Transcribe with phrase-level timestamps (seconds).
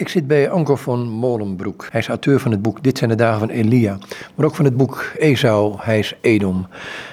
[0.00, 1.88] Ik zit bij Anko van Molenbroek.
[1.90, 3.98] Hij is auteur van het boek Dit zijn de dagen van Elia.
[4.34, 6.66] Maar ook van het boek Esau, hij is Edom.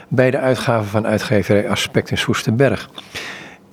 [0.07, 2.89] Beide uitgaven van uitgeverij Aspect in Soesterberg.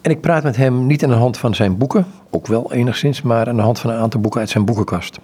[0.00, 3.22] En ik praat met hem niet aan de hand van zijn boeken, ook wel enigszins,
[3.22, 5.19] maar aan de hand van een aantal boeken uit zijn boekenkast.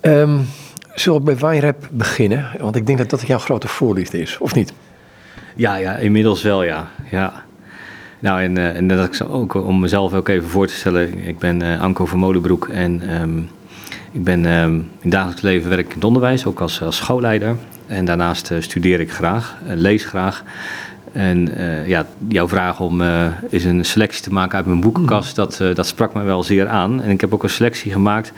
[0.00, 0.46] Um,
[0.94, 2.50] zullen we bij Weinrap beginnen?
[2.58, 4.72] Want ik denk dat dat jouw grote voorliefde is, of niet?
[5.56, 6.88] Ja, ja inmiddels wel, ja.
[7.10, 7.44] ja.
[8.24, 11.26] Nou, en, uh, en dat ik ook om mezelf ook even voor te stellen.
[11.26, 13.48] Ik ben uh, Anko van Molenbroek en um,
[14.12, 16.96] ik ben um, in het dagelijks leven werk ik in het onderwijs, ook als, als
[16.96, 17.56] schoolleider.
[17.86, 20.42] En daarnaast uh, studeer ik graag, lees graag.
[21.12, 21.48] En
[21.86, 23.02] ja, jouw vraag om
[23.48, 27.02] is een selectie te maken uit mijn boekenkast, dat, dat sprak me wel zeer aan.
[27.02, 28.32] En ik heb ook een selectie gemaakt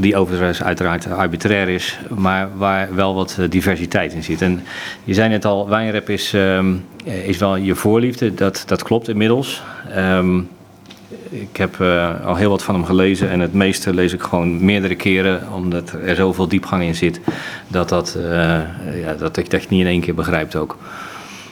[0.00, 4.42] die overigens uiteraard arbitrair is, maar waar wel wat eh, diversiteit in zit.
[4.42, 4.62] En
[5.04, 9.62] je zei net al, wijnrap is, um, is wel je voorliefde, dat, dat klopt inmiddels.
[9.96, 10.48] Um,
[11.30, 14.64] ik heb uh, al heel wat van hem gelezen en het meeste lees ik gewoon
[14.64, 17.20] meerdere keren, omdat er zoveel diepgang in zit,
[17.68, 18.24] dat, dat, uh,
[19.02, 20.76] ja, dat ik dat niet in één keer begrijp ook.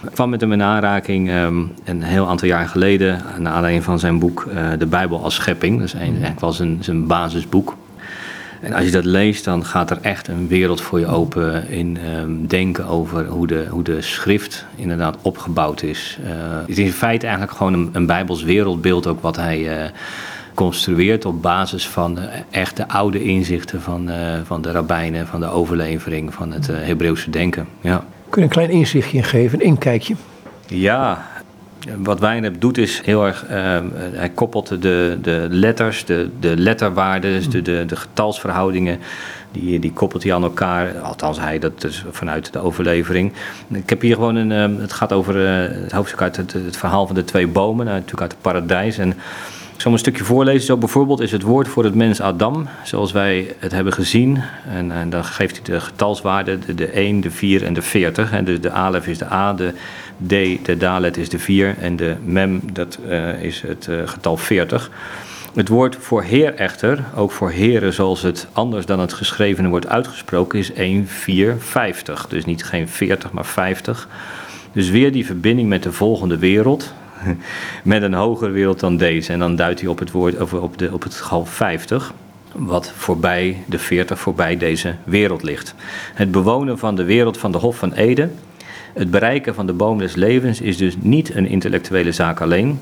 [0.02, 3.98] Ik kwam met hem in aanraking um, een heel aantal jaar geleden, naar aanleiding van
[3.98, 5.78] zijn boek De Bijbel als Schepping.
[5.78, 7.76] Dat is eigenlijk wel zijn, zijn basisboek.
[8.60, 11.98] En als je dat leest, dan gaat er echt een wereld voor je open in
[12.16, 16.18] um, denken over hoe de, hoe de schrift inderdaad opgebouwd is.
[16.24, 16.28] Uh,
[16.60, 19.90] het is in feite eigenlijk gewoon een, een bijbels wereldbeeld ook wat hij uh,
[20.54, 24.10] construeert op basis van uh, echte oude inzichten van,
[24.44, 27.66] van de rabbijnen, van de overlevering, van het Hebreeuwse denken.
[27.80, 28.04] Ja.
[28.28, 30.14] Kun je een klein inzichtje geven, een inkijkje?
[30.66, 31.26] Ja,
[31.96, 33.78] wat Wijnep doet is heel erg, uh,
[34.12, 38.98] hij koppelt de, de letters, de, de letterwaarden, dus de, de, getalsverhoudingen,
[39.52, 40.98] die, die koppelt hij aan elkaar.
[40.98, 43.32] Althans, hij, dat vanuit de overlevering.
[43.68, 46.76] Ik heb hier gewoon een, uh, het gaat over uh, het hoofdstuk uit het, het,
[46.76, 48.98] verhaal van de twee bomen, natuurlijk uit het paradijs.
[48.98, 49.14] En
[49.78, 50.66] ik zal een stukje voorlezen.
[50.66, 54.42] Zo bijvoorbeeld is het woord voor het mens Adam, zoals wij het hebben gezien.
[54.74, 58.32] En, en dan geeft hij de getalswaarden, de, de 1, de 4 en de 40.
[58.32, 59.72] En dus de alef is de A, de
[60.26, 60.30] D,
[60.62, 64.90] de dalet is de 4 en de mem, dat uh, is het uh, getal 40.
[65.54, 69.86] Het woord voor heer echter, ook voor heren zoals het anders dan het geschrevene wordt
[69.86, 72.26] uitgesproken, is 1, 4, 50.
[72.28, 74.08] Dus niet geen 40, maar 50.
[74.72, 76.92] Dus weer die verbinding met de volgende wereld,
[77.84, 79.32] met een hogere wereld dan deze.
[79.32, 82.12] En dan duidt hij op het, woord, over op, de, op het getal 50,
[82.52, 85.74] wat voorbij de 40, voorbij deze wereld ligt.
[86.14, 88.32] Het bewonen van de wereld van de Hof van Eden,
[88.98, 92.80] het bereiken van de boom des levens is dus niet een intellectuele zaak alleen.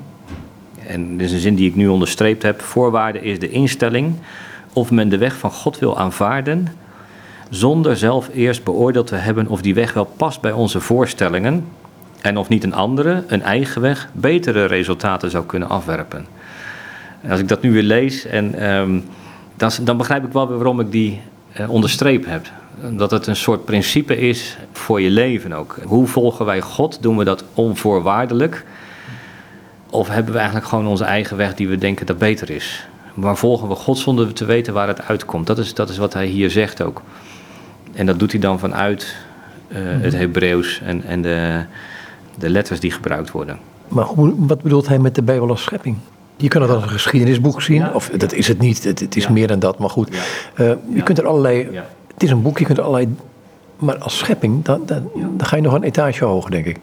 [0.86, 2.60] En dit is een zin die ik nu onderstreept heb.
[2.60, 4.14] Voorwaarde is de instelling
[4.72, 6.68] of men de weg van God wil aanvaarden,
[7.50, 11.64] zonder zelf eerst beoordeeld te hebben of die weg wel past bij onze voorstellingen
[12.20, 16.26] en of niet een andere, een eigen weg, betere resultaten zou kunnen afwerpen.
[17.20, 19.04] En als ik dat nu weer lees, en, um,
[19.56, 21.20] dan, dan, begrijp ik wel weer waarom ik die
[21.68, 22.46] onderstreept heb.
[22.80, 25.78] Dat het een soort principe is voor je leven ook.
[25.84, 27.02] Hoe volgen wij God?
[27.02, 28.64] Doen we dat onvoorwaardelijk?
[29.90, 32.86] Of hebben we eigenlijk gewoon onze eigen weg die we denken dat beter is?
[33.14, 35.46] Maar volgen we God zonder te weten waar het uitkomt?
[35.46, 37.02] Dat is, dat is wat hij hier zegt ook.
[37.92, 39.16] En dat doet hij dan vanuit
[39.68, 41.64] uh, het Hebreeuws en, en de,
[42.38, 43.58] de letters die gebruikt worden.
[43.88, 45.96] Maar hoe, wat bedoelt hij met de Bijbel als schepping?
[46.36, 47.90] Je kunt het als een geschiedenisboek zien, ja.
[47.92, 49.30] of dat is het niet, het, het is ja.
[49.30, 50.08] meer dan dat, maar goed.
[50.56, 50.64] Ja.
[50.64, 51.68] Uh, je kunt er allerlei,
[52.16, 53.14] het is een boek, je kunt er allerlei,
[53.78, 56.78] maar als schepping, dan, dan, dan ga je nog een etage hoger, denk ik.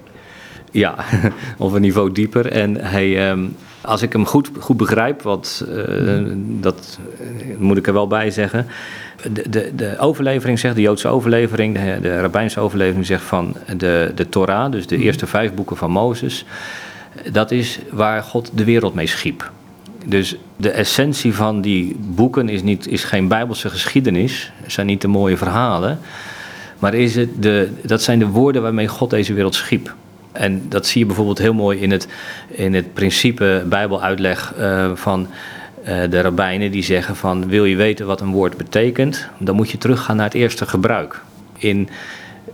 [0.71, 0.95] Ja,
[1.57, 2.51] of een niveau dieper.
[2.51, 6.99] En hij, um, als ik hem goed, goed begrijp, wat, uh, dat
[7.57, 8.67] moet ik er wel bij zeggen.
[9.31, 14.11] De, de, de overlevering zegt, de Joodse overlevering, de, de Rabbijnse overlevering zegt van de,
[14.15, 16.45] de Torah, dus de eerste vijf boeken van Mozes,
[17.31, 19.51] dat is waar God de wereld mee schiep.
[20.05, 25.07] Dus de essentie van die boeken is, niet, is geen bijbelse geschiedenis, zijn niet de
[25.07, 25.99] mooie verhalen,
[26.79, 29.95] maar is het de, dat zijn de woorden waarmee God deze wereld schiep.
[30.31, 32.07] En dat zie je bijvoorbeeld heel mooi in het,
[32.47, 35.27] in het principe bijbeluitleg uh, van
[35.87, 39.69] uh, de rabbijnen die zeggen van wil je weten wat een woord betekent, dan moet
[39.69, 41.21] je teruggaan naar het eerste gebruik.
[41.57, 41.89] In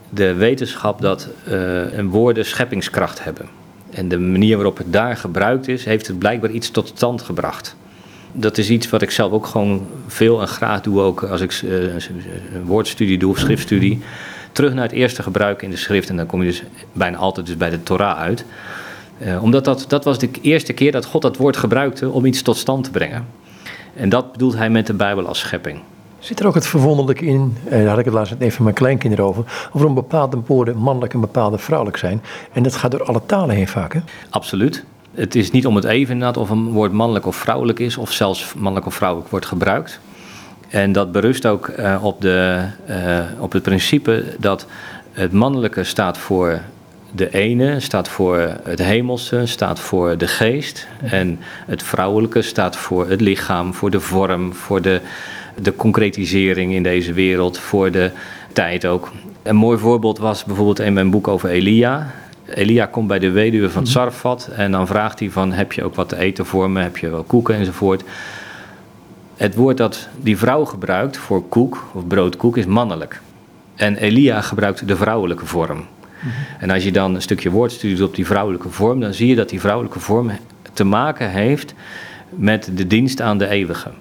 [0.10, 3.59] de wetenschap dat uh, een woorden scheppingskracht hebben.
[3.90, 7.76] En de manier waarop het daar gebruikt is, heeft het blijkbaar iets tot stand gebracht.
[8.32, 11.62] Dat is iets wat ik zelf ook gewoon veel en graag doe, ook als ik
[12.54, 14.02] een woordstudie doe of schriftstudie
[14.52, 16.10] terug naar het eerste gebruik in de schrift.
[16.10, 16.64] En dan kom je dus
[16.94, 18.46] bijna altijd dus bij de Torah uit.
[19.22, 22.42] Uh, omdat dat, dat was de eerste keer dat God dat woord gebruikte om iets
[22.42, 23.28] tot stand te brengen.
[23.96, 25.80] En dat bedoelt hij met de Bijbel als schepping.
[26.20, 28.76] Zit er ook het verwonderlijke in, eh, daar had ik het laatst even met mijn
[28.76, 32.22] kleinkinderen over, over een bepaalde woorden mannelijk en bepaalde vrouwelijk zijn.
[32.54, 34.00] En dat gaat door alle talen heen vaak, hè?
[34.30, 34.86] Absoluut.
[35.14, 38.12] Het is niet om het even inderdaad of een woord mannelijk of vrouwelijk is, of
[38.12, 40.00] zelfs mannelijk of vrouwelijk wordt gebruikt.
[40.70, 44.66] En dat berust ook uh, op, de, uh, op het principe dat
[45.12, 46.62] het mannelijke staat voor
[47.12, 50.88] de ene, staat voor het hemelse, staat voor de geest.
[51.02, 55.02] En het vrouwelijke staat voor het lichaam, voor de vorm, voor de,
[55.62, 58.12] de concretisering in deze wereld, voor de
[58.54, 59.12] tijd ook.
[59.44, 62.12] Een mooi voorbeeld was bijvoorbeeld in mijn boek over Elia.
[62.54, 65.96] Elia komt bij de weduwe van Sarfat en dan vraagt hij van heb je ook
[65.96, 68.04] wat te eten voor me, heb je wel koeken enzovoort.
[69.36, 73.22] Het woord dat die vrouw gebruikt voor koek of broodkoek is mannelijk.
[73.76, 75.78] En Elia gebruikt de vrouwelijke vorm.
[75.78, 76.30] Mhm.
[76.60, 79.36] En als je dan een stukje woordstudie doet op die vrouwelijke vorm, dan zie je
[79.36, 80.32] dat die vrouwelijke vorm
[80.74, 81.74] te maken heeft
[82.30, 83.92] met de dienst aan de eeuwige.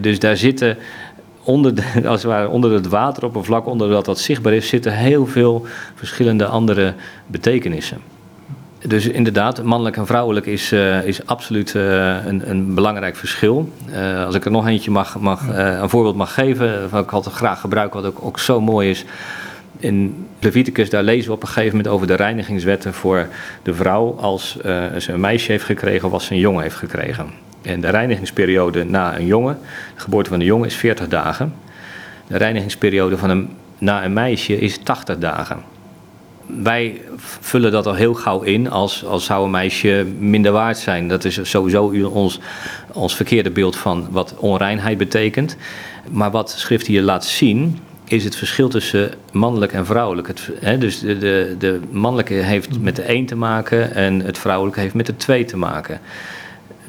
[0.00, 0.76] Dus daar zitten
[1.44, 5.26] onder, de, als het ware, onder het wateroppervlak, onder dat dat zichtbaar is, zitten heel
[5.26, 6.94] veel verschillende andere
[7.26, 7.98] betekenissen.
[8.86, 13.72] Dus inderdaad, mannelijk en vrouwelijk is, uh, is absoluut uh, een, een, belangrijk verschil.
[13.90, 17.34] Uh, als ik er nog eentje mag, mag een voorbeeld mag geven, wat ik altijd
[17.34, 19.04] graag gebruik, wat ook, ook zo mooi is.
[19.78, 23.28] In Leviticus, daar lezen we op een gegeven moment over de reinigingswetten voor
[23.62, 24.56] de vrouw als
[24.98, 27.26] ze een meisje heeft gekregen of als ze een jongen heeft gekregen.
[27.62, 29.58] En de reinigingsperiode na een jongen,
[29.94, 31.54] de geboorte van een jongen, is 40 dagen.
[32.26, 35.62] De reinigingsperiode van een, na een meisje is 80 dagen.
[36.46, 41.08] Wij vullen dat al heel gauw in als, als zou een meisje minder waard zijn.
[41.08, 42.40] Dat is sowieso ons,
[42.92, 45.56] ons verkeerde beeld van wat onreinheid betekent.
[46.10, 50.28] Maar wat schrift hier laat zien, is het verschil tussen mannelijk en vrouwelijk.
[50.28, 54.38] Het, hè, dus de, de, de mannelijke heeft met de één te maken en het
[54.38, 56.00] vrouwelijke heeft met de twee te maken.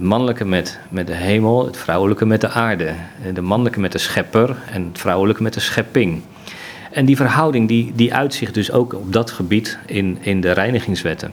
[0.02, 2.94] Het mannelijke met, met de hemel, het vrouwelijke met de aarde.
[3.34, 6.22] De mannelijke met de schepper en het vrouwelijke met de schepping.
[6.92, 11.32] En die verhouding die, die uitzicht dus ook op dat gebied in, in de reinigingswetten.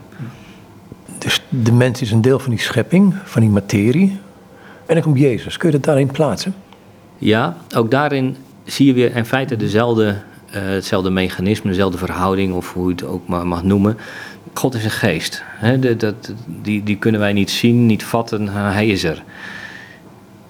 [1.17, 4.19] Dus de mens is een deel van die schepping, van die materie.
[4.85, 5.57] En dan komt Jezus.
[5.57, 6.55] Kun je dat daarin plaatsen?
[7.17, 10.15] Ja, ook daarin zie je weer in feite dezelfde, uh,
[10.53, 13.97] hetzelfde mechanisme, dezelfde verhouding, of hoe je het ook maar mag noemen.
[14.53, 15.43] God is een geest.
[16.45, 18.47] Die, die kunnen wij niet zien, niet vatten.
[18.47, 19.23] Hij is er.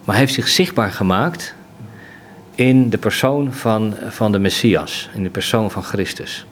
[0.04, 1.56] Maar hij heeft zich zichtbaar gemaakt
[2.56, 6.46] in de persoon van, van de Messias, in de persoon van Christus.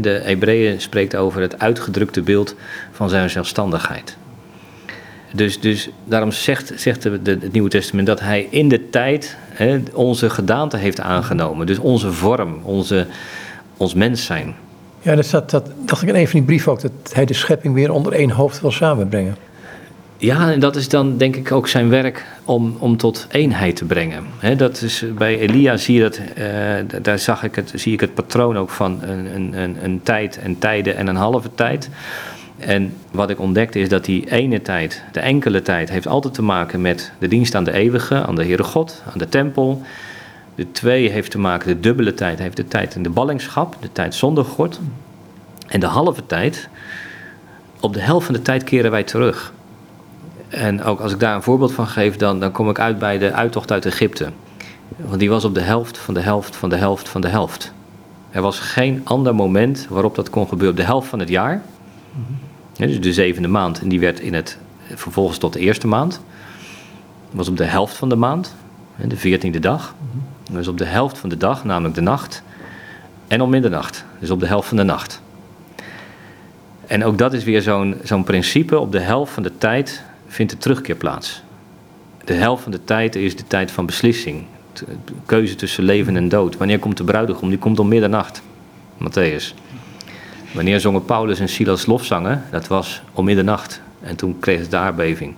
[0.00, 2.54] De Hebreeën spreekt over het uitgedrukte beeld
[2.92, 4.16] van zijn zelfstandigheid.
[5.32, 9.36] Dus, dus daarom zegt, zegt de, het Nieuwe Testament dat hij in de tijd
[9.92, 11.66] onze gedaante heeft aangenomen.
[11.66, 13.06] Dus onze vorm, onze,
[13.76, 14.54] ons mens zijn.
[15.04, 17.74] Ja, dat, dat, dacht ik in een van die brieven ook, dat hij de schepping
[17.74, 19.36] weer onder één hoofd wil samenbrengen.
[20.16, 23.84] Ja, en dat is dan denk ik ook zijn werk om, om tot eenheid te
[23.84, 24.24] brengen.
[24.56, 28.14] dat is, bij Elia zie je dat, uh, daar zag ik het, zie ik het
[28.14, 31.90] patroon ook van een, een, een tijd en tijden en een halve tijd.
[32.58, 36.42] En wat ik ontdekte is dat die ene tijd, de enkele tijd, heeft altijd te
[36.42, 39.82] maken met de dienst aan de eeuwige, aan de Heere God, aan de tempel.
[40.54, 43.92] De twee heeft te maken, de dubbele tijd heeft de tijd in de ballingschap, de
[43.92, 44.80] tijd zonder God.
[45.66, 46.68] En de halve tijd,
[47.80, 49.52] op de helft van de tijd keren wij terug.
[50.48, 53.18] En ook als ik daar een voorbeeld van geef, dan, dan kom ik uit bij
[53.18, 54.28] de uittocht uit Egypte.
[54.96, 57.72] Want die was op de helft van de helft van de helft van de helft.
[58.30, 60.70] Er was geen ander moment waarop dat kon gebeuren.
[60.70, 61.62] Op de helft van het jaar,
[62.76, 64.58] dus de zevende maand, en die werd in het,
[64.94, 66.20] vervolgens tot de eerste maand.
[67.30, 68.54] was op de helft van de maand,
[68.96, 69.94] de veertiende dag.
[70.50, 72.42] Was op de helft van de dag, namelijk de nacht.
[73.28, 75.22] En om middernacht, dus op de helft van de nacht.
[76.86, 78.78] En ook dat is weer zo'n zo'n principe.
[78.78, 81.42] Op de helft van de tijd vindt de terugkeer plaats.
[82.24, 84.44] De helft van de tijd is de tijd van beslissing.
[85.26, 86.56] Keuze tussen leven en dood.
[86.56, 87.48] Wanneer komt de bruidegom?
[87.48, 88.42] Die komt om middernacht.
[88.98, 89.54] Matthäus.
[90.52, 92.42] Wanneer zongen Paulus en Silas lofzangen?
[92.50, 93.80] Dat was om middernacht.
[94.00, 95.34] En toen kregen ze de aardbeving.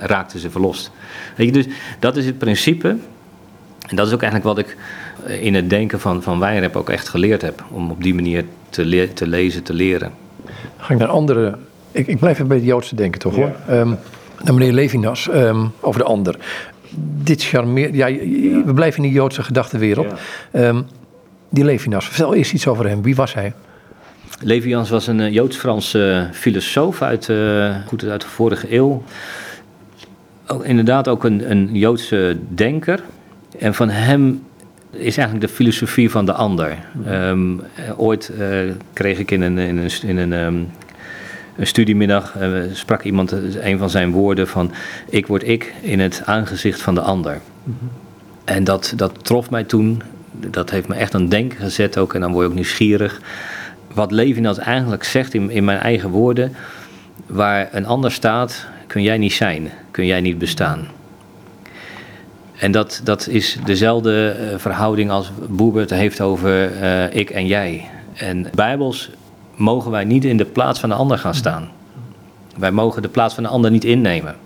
[0.00, 0.90] Raakten ze verlost.
[1.36, 1.66] Weet je, dus
[1.98, 2.96] dat is het principe.
[3.88, 4.76] En dat is ook eigenlijk wat ik
[5.40, 7.64] in het denken van, van Wijnrep ook echt geleerd heb.
[7.70, 10.10] Om op die manier te, te lezen, te leren.
[10.44, 10.52] Dan
[10.86, 11.58] ga ik naar andere
[11.94, 13.52] ik, ik blijf even bij het Joodse denken toch hoor.
[13.70, 13.98] Um,
[14.42, 16.36] naar meneer Levinas, um, over de ander.
[17.22, 18.06] Dit charmeert, ja,
[18.64, 20.12] we blijven in die Joodse gedachtenwereld.
[20.52, 20.86] Um,
[21.50, 23.02] die Levinas, vertel eerst iets over hem.
[23.02, 23.52] Wie was hij?
[24.40, 29.02] Levinas was een uh, Joods-Franse filosoof uit, uh, goed, uit de vorige eeuw.
[30.46, 33.00] Ook, inderdaad ook een, een Joodse denker.
[33.58, 34.42] En van hem
[34.90, 36.78] is eigenlijk de filosofie van de ander.
[37.08, 37.62] Um,
[37.96, 40.68] ooit uh, kreeg ik in een, in een, in een um,
[41.56, 44.72] een studiemiddag uh, sprak iemand eh, een van zijn woorden van
[45.08, 47.40] ik word ik in het aangezicht van de ander.
[47.62, 47.74] Mhm.
[48.44, 52.14] En dat, dat trof mij toen, dat heeft me echt aan het denken gezet ook
[52.14, 53.20] en dan word je ook nieuwsgierig.
[53.94, 56.52] Wat Levinas eigenlijk zegt in, in mijn eigen woorden,
[57.26, 60.86] waar een ander staat, kun jij niet zijn, kun jij niet bestaan.
[62.64, 67.88] En dat, dat is dezelfde eh, verhouding als Boebert heeft over uh, ik en jij.
[68.14, 69.10] En bijbels
[69.54, 71.68] mogen wij niet in de plaats van de ander gaan staan.
[72.56, 74.36] Wij mogen de plaats van de ander niet innemen.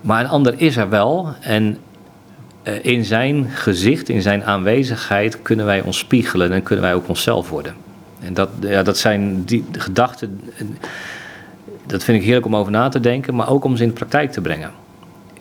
[0.00, 1.78] Maar een ander is er wel en
[2.64, 7.08] uh, in zijn gezicht, in zijn aanwezigheid kunnen wij ons spiegelen en kunnen wij ook
[7.08, 7.74] onszelf worden.
[8.20, 10.40] En dat, ja, dat zijn die gedachten,
[11.86, 13.94] dat vind ik heerlijk om over na te denken, maar ook om ze in de
[13.94, 14.82] praktijk te brengen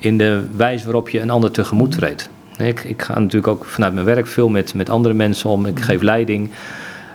[0.03, 2.29] in de wijze waarop je een ander tegemoet treedt.
[2.57, 5.65] Ik, ik ga natuurlijk ook vanuit mijn werk veel met, met andere mensen om.
[5.65, 6.51] Ik geef leiding.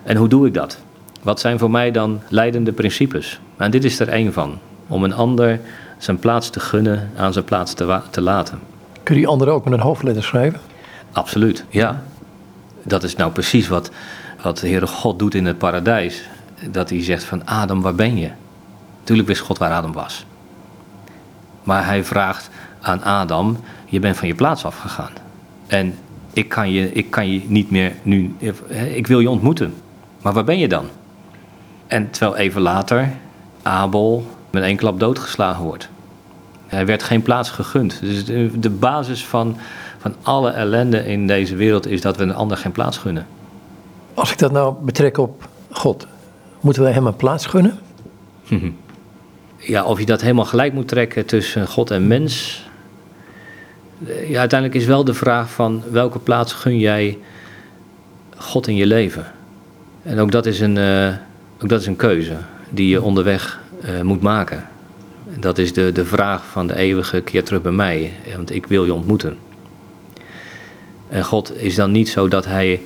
[0.03, 0.79] En hoe doe ik dat?
[1.23, 3.41] Wat zijn voor mij dan leidende principes?
[3.57, 4.59] En dit is er één van.
[4.87, 5.61] Om een ander
[5.99, 8.59] zijn plaats te gunnen, aan zijn plaats te, te laten.
[9.03, 10.61] Kun je die ander ook met een hoofdletter schrijven?
[11.13, 12.03] Absoluut, ja.
[12.83, 13.91] Dat is nou precies wat,
[14.43, 16.23] wat de Heere God doet in het paradijs.
[16.71, 18.31] Dat hij zegt van Adam, waar ben je?
[19.05, 20.27] Tuurlijk wist God waar Adam was.
[21.63, 23.57] Maar hij vraagt, aan Adam:
[23.87, 25.13] Je bent van je plaats afgegaan.
[25.67, 25.95] En
[26.33, 28.35] ik kan je, ik kan je niet meer nu.
[28.93, 29.75] Ik wil je ontmoeten.
[30.23, 30.87] Maar waar ben je dan?
[31.87, 33.13] En terwijl even later
[33.63, 35.89] Abel met één klap doodgeslagen wordt.
[36.67, 38.01] Hij werd geen plaats gegund.
[38.01, 38.25] Dus
[38.61, 39.57] de basis van,
[39.99, 43.27] van alle ellende in deze wereld is dat we een ander geen plaats gunnen.
[44.15, 46.07] Als ik dat nou betrek op God,
[46.61, 47.79] moeten wij hem een plaats gunnen?
[49.61, 52.65] Ja, of je dat helemaal gelijk moet trekken tussen God en mens,
[54.07, 57.19] ja, uiteindelijk is wel de vraag van welke plaats gun jij
[58.37, 59.33] God in je leven?
[60.03, 61.13] En ook dat is een, uh,
[61.63, 62.37] ook dat is een keuze
[62.71, 64.69] die je onderweg uh, moet maken.
[65.41, 68.85] Dat is de, de vraag van de eeuwige keer terug bij mij, want ik wil
[68.85, 69.37] je ontmoeten.
[71.09, 72.81] En God is dan niet zo dat Hij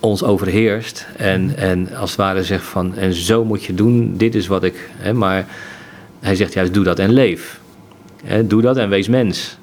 [0.00, 4.34] ons overheerst en, en als het ware zegt van en zo moet je doen, dit
[4.34, 5.46] is wat ik, hè, maar
[6.20, 7.60] Hij zegt juist doe dat en leef.
[8.24, 9.56] Hè, doe dat en wees mens.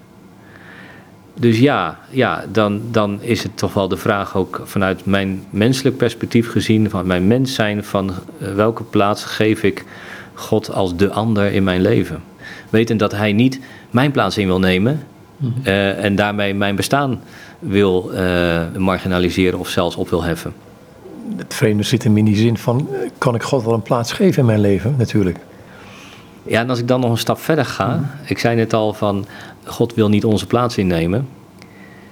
[1.39, 5.98] Dus ja, ja dan, dan is het toch wel de vraag ook vanuit mijn menselijk
[5.98, 9.86] perspectief gezien, van mijn mens zijn, van eh, welke plaats geef ik
[10.34, 12.24] God als de ander in mijn leven.
[12.69, 15.03] Wetend dat Hij niet mijn plaats in wil nemen
[15.38, 15.51] mhm.
[15.63, 17.22] eh, en daarmee mijn bestaan
[17.60, 20.53] wil uh, marginaliseren of zelfs op wil heffen.
[21.36, 24.39] Het vreemde zit hem in die zin van, kan ik God wel een plaats geven
[24.39, 25.38] in mijn leven natuurlijk?
[26.50, 29.25] Ja, en als ik dan nog een stap verder ga, ik zei net al van,
[29.63, 31.27] God wil niet onze plaats innemen,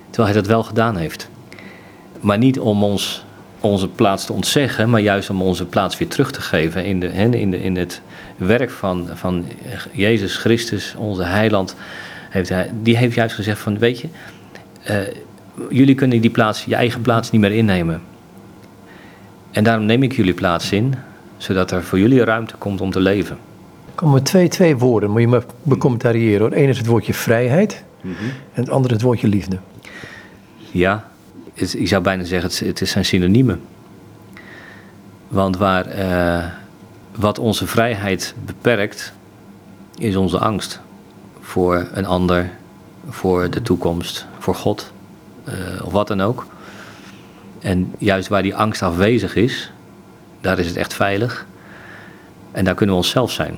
[0.09, 1.29] terwijl hij dat wel gedaan heeft.
[2.19, 3.25] Maar niet om ons
[3.59, 7.07] onze plaats te ontzeggen, maar juist om onze plaats weer terug te geven in, de,
[7.07, 8.01] in, de, in het
[8.35, 9.45] werk van, van
[9.91, 11.75] Jezus Christus, onze heiland.
[12.29, 14.07] Heeft hij, die heeft juist gezegd van, weet je,
[14.89, 14.97] uh,
[15.69, 18.01] jullie kunnen die plaats, je eigen plaats niet meer innemen.
[19.51, 20.93] En daarom neem ik jullie plaats in,
[21.37, 23.46] zodat er voor jullie ruimte komt om te leven
[23.97, 26.57] komen twee, twee woorden, moet je me becommentariëren hoor.
[26.57, 28.23] Eén is het woordje vrijheid mhm.
[28.53, 29.57] en het andere het woordje liefde.
[30.71, 31.07] Ja,
[31.53, 33.61] het, ik zou bijna zeggen, het, het zijn synoniemen.
[35.27, 36.45] Want waar, uh,
[37.15, 39.13] wat onze vrijheid beperkt,
[39.97, 40.79] is onze angst
[41.41, 42.49] voor een ander,
[43.09, 44.91] voor de toekomst, voor God
[45.47, 46.45] uh, of wat dan ook.
[47.59, 49.71] En juist waar die angst afwezig is,
[50.41, 51.45] daar is het echt veilig.
[52.51, 53.57] En daar kunnen we onszelf zijn.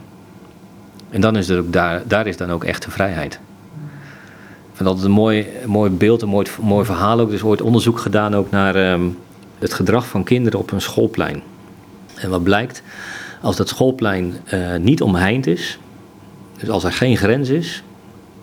[1.10, 3.34] En dan is er ook daar, daar is dan ook echte vrijheid.
[4.72, 7.28] Ik vind altijd een mooi, mooi beeld, een mooi, mooi verhaal ook.
[7.28, 9.08] Er is ooit onderzoek gedaan ook naar ehm,
[9.60, 11.42] het gedrag van kinderen op een schoolplein.
[12.16, 12.84] En wat blijkt,
[13.42, 15.80] als dat schoolplein uh, niet omheind is,
[16.60, 17.84] dus als er geen grens is,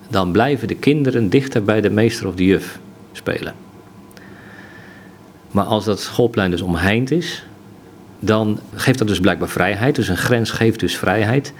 [0.09, 2.79] dan blijven de kinderen dichter bij de meester of de juf
[3.13, 3.55] spelen.
[5.51, 7.47] Maar als dat schoolplein dus omheind is,
[8.19, 9.95] dan geeft dat dus blijkbaar vrijheid.
[9.95, 11.53] Dus een grens geeft dus vrijheid.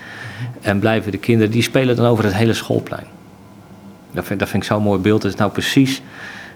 [0.61, 3.07] En blijven de kinderen, die spelen dan over het hele schoolplein.
[4.11, 5.23] Dat vind, dat vind ik zo'n mooi beeld.
[5.23, 6.03] Dat is nou precies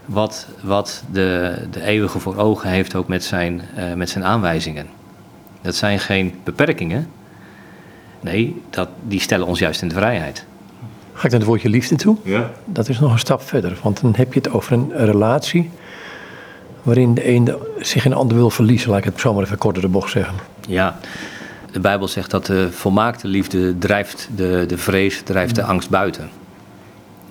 [0.05, 4.87] wat, wat de, de eeuwige voor ogen heeft ook met zijn, uh, met zijn aanwijzingen.
[5.63, 7.09] Dat zijn geen beperkingen.
[8.21, 10.45] Nee, dat, die stellen ons juist in de vrijheid.
[11.13, 12.17] Ga ik naar het woordje liefde toe?
[12.23, 12.51] Ja.
[12.65, 13.79] Dat is nog een stap verder.
[13.83, 15.71] Want dan heb je het over een relatie
[16.83, 18.91] waarin de een zich in de ander wil verliezen.
[18.91, 20.35] Laat ik het zo maar even korter de bocht zeggen.
[20.69, 20.99] Ja,
[21.73, 26.31] de Bijbel zegt dat de volmaakte liefde drijft de, de vrees, drijft de angst buiten.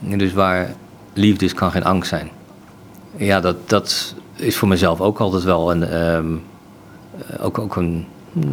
[0.09, 0.73] En dus waar
[1.13, 2.29] liefde is, kan geen angst zijn.
[3.15, 6.35] Ja, dat, dat is voor mezelf ook altijd wel een, ehm,
[7.39, 8.07] ook, ook een,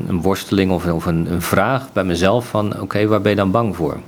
[0.06, 3.50] een worsteling of, of een, een vraag bij mezelf van oké, waar ben je dan
[3.50, 4.00] bang voor?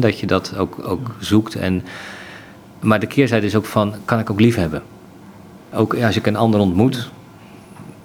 [0.00, 1.54] dat je dat ook, ook zoekt.
[1.54, 1.84] En,
[2.80, 4.82] maar de keerzijde is ook van, kan ik ook lief hebben?
[5.72, 7.10] Ook als ik een ander ontmoet,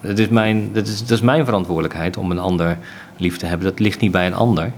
[0.01, 2.77] Dat is, mijn, dat, is, dat is mijn verantwoordelijkheid om een ander
[3.17, 3.67] lief te hebben.
[3.67, 4.71] Dat ligt niet bij een ander.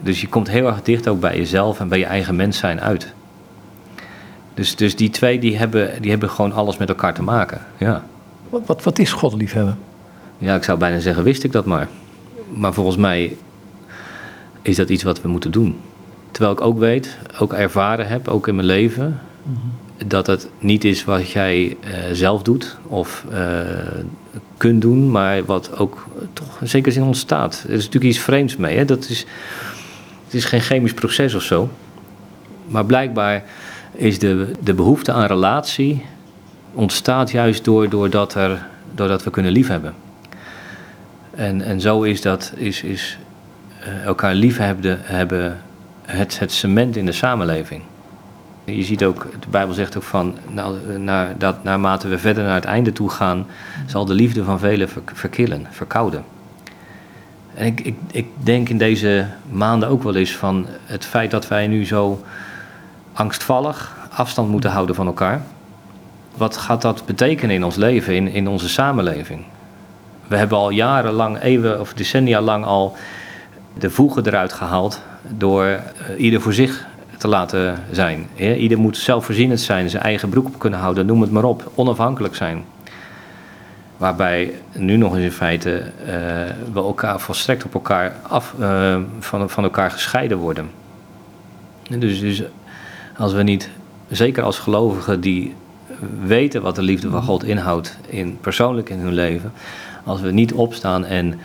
[0.00, 2.80] Dus je komt heel erg dicht ook bij jezelf en bij je eigen mens zijn
[2.80, 3.12] uit.
[4.54, 7.60] Dus, dus die twee die hebben, die hebben gewoon alles met elkaar te maken.
[7.76, 8.04] Ja.
[8.48, 9.78] Wat, wat, wat is God liefhebben?
[10.38, 11.88] ja, ik zou bijna zeggen, wist ik dat maar.
[12.52, 13.36] Maar volgens mij
[14.62, 15.80] is dat iets wat we moeten doen.
[16.30, 19.20] Terwijl ik ook weet, ook ervaren heb, ook in mijn leven,
[20.06, 23.40] dat het niet is wat jij eh, zelf doet of eh,
[24.56, 27.64] kunt doen, maar wat ook toch in zekere zin ontstaat.
[27.66, 28.76] Er is natuurlijk iets vreemds mee.
[28.76, 28.84] Hè?
[28.84, 29.26] Dat is,
[30.24, 31.70] het is geen chemisch proces of zo.
[32.66, 33.44] Maar blijkbaar
[33.92, 36.04] is de, de behoefte aan relatie
[36.72, 39.94] ontstaat juist door, doordat, er, doordat we kunnen liefhebben.
[41.30, 43.18] En, en zo is dat, is, is
[43.80, 45.60] eh, elkaar liefhebben hebben
[46.04, 47.82] het, het cement in de samenleving.
[48.76, 50.36] Je ziet ook, de Bijbel zegt ook van,
[50.98, 53.46] nou, dat naarmate we verder naar het einde toe gaan,
[53.86, 56.24] zal de liefde van velen ver- verkillen, verkouden.
[57.54, 61.48] En ik, ik, ik denk in deze maanden ook wel eens van het feit dat
[61.48, 62.22] wij nu zo
[63.12, 65.42] angstvallig afstand moeten houden van elkaar.
[66.36, 69.44] Wat gaat dat betekenen in ons leven, in, in onze samenleving?
[70.26, 72.96] We hebben al jarenlang, eeuwen of decennia lang al
[73.78, 75.80] de voegen eruit gehaald door eh,
[76.18, 76.86] ieder voor zich
[77.18, 78.26] te laten zijn.
[78.36, 82.34] Ieder moet zelfvoorzienend zijn, zijn eigen broek op kunnen houden, noem het maar op, onafhankelijk
[82.34, 82.64] zijn.
[83.96, 86.12] Waarbij nu nog eens in feite eh,
[86.72, 90.70] we elkaar volstrekt op elkaar af, eh, van, van elkaar gescheiden worden.
[91.90, 92.42] En Dus, dus
[93.16, 93.70] als we niet,
[94.08, 95.54] zeker als gelovigen die
[96.22, 99.52] weten wat de liefde van God inhoudt, in, persoonlijk in hun leven,
[100.04, 101.40] als we niet opstaan en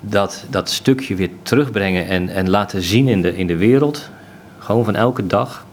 [0.00, 4.10] dat, dat stukje weer terugbrengen en, en laten zien in de, in de wereld,
[4.62, 5.66] gewoon van elke dag,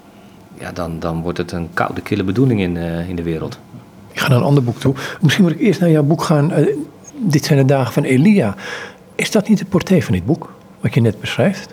[0.60, 3.60] ja, dan, dan wordt het een koude, kille bedoeling in, eh, in de wereld.
[4.12, 4.96] Ik ga naar een ander boek toe.
[5.22, 6.52] Misschien moet ik eerst naar jouw boek gaan.
[6.52, 6.76] Eh,
[7.16, 8.56] dit zijn de dagen van Elia.
[9.16, 11.70] Is dat niet de portée van dit boek, wat je net beschrijft?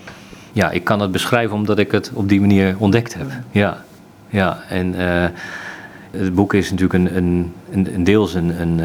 [0.53, 3.27] Ja, ik kan het beschrijven omdat ik het op die manier ontdekt heb.
[3.51, 3.85] Ja,
[4.29, 4.63] ja.
[4.69, 5.29] en eh,
[6.11, 7.53] het boek is natuurlijk een, een,
[7.95, 8.81] een, deels een, een,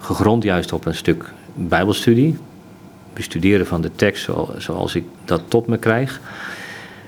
[0.00, 2.38] gegrond juist op een stuk bijbelstudie.
[3.12, 6.20] Bestuderen van de tekst zoals ik dat tot me krijg.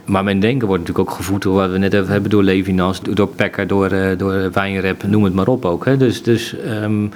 [0.08, 3.00] Maar mijn denken wordt natuurlijk ook gevoed door wat we net even hebben, door Levinas,
[3.00, 5.84] door Pekker, door, eh, door Wijnrep, noem het maar op ook.
[5.84, 5.96] Hè.
[5.96, 7.06] Dus, dus ehm,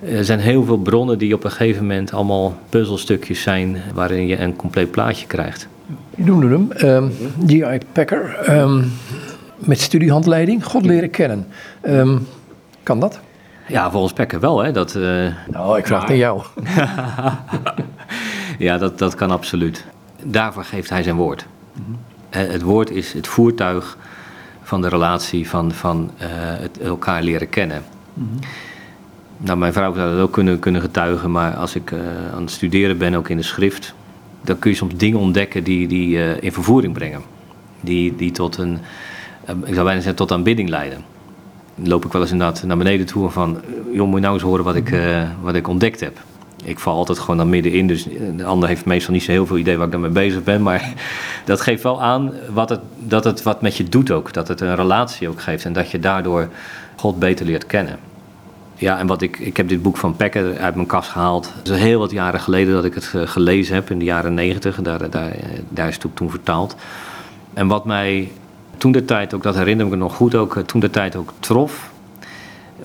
[0.00, 4.38] er zijn heel veel bronnen die op een gegeven moment allemaal puzzelstukjes zijn waarin je
[4.38, 5.68] een compleet plaatje krijgt.
[6.16, 7.08] Je noemde hem, ehm
[7.46, 7.78] G.I.
[7.92, 8.84] Packer, ehm,
[9.56, 11.46] met studiehandleiding, God leren kennen.
[12.82, 13.20] Kan dat?
[13.66, 14.72] Ja, volgens Pekker wel, hè.
[14.72, 16.42] Dat, eh, Nou, ik vraag het aan jou.
[18.66, 19.84] ja, dat, dat kan absoluut.
[20.24, 21.46] Daarvoor geeft hij zijn woord.
[22.30, 23.96] Eh, Het woord is het voertuig
[24.62, 27.82] van de relatie, van, van eh, het elkaar leren kennen.
[29.36, 31.98] Nou, mijn vrouw zou dat ook kunnen, kunnen getuigen, maar als ik eh,
[32.34, 33.94] aan het studeren ben, ook in de schrift,
[34.40, 37.22] dan kun je soms dingen ontdekken die, die in vervoering brengen.
[37.80, 38.78] Die, die tot een,
[39.46, 41.04] ik zou bijna zeggen, tot aanbidding leiden.
[41.74, 43.60] Dan loop ik wel eens inderdaad naar beneden toe van,
[43.92, 46.18] joh, moet je nou eens horen wat ik, eh, wat ik ontdekt heb.
[46.64, 49.58] Ik val altijd gewoon dan middenin, dus de ander heeft meestal niet zo heel veel
[49.58, 50.62] idee waar ik daarmee bezig ben.
[50.62, 50.92] Maar
[51.44, 54.32] dat geeft wel aan wat het, dat het wat met je doet ook.
[54.32, 56.48] Dat het een relatie ook geeft en dat je daardoor
[56.96, 57.98] God beter leert kennen.
[58.74, 61.52] Ja, en wat ik, ik heb dit boek van Pekker uit mijn kast gehaald.
[61.56, 64.34] Het is heel wat jaren geleden dat ik het eh, gelezen heb, in de jaren
[64.34, 64.82] negentig.
[64.82, 65.36] Daar, daar,
[65.68, 66.76] daar is het ook toen vertaald.
[67.54, 68.30] En wat mij
[68.76, 71.16] toen de tijd, ook dat herinner ik me nog goed, ook eh, toen de tijd
[71.16, 71.90] ook trof,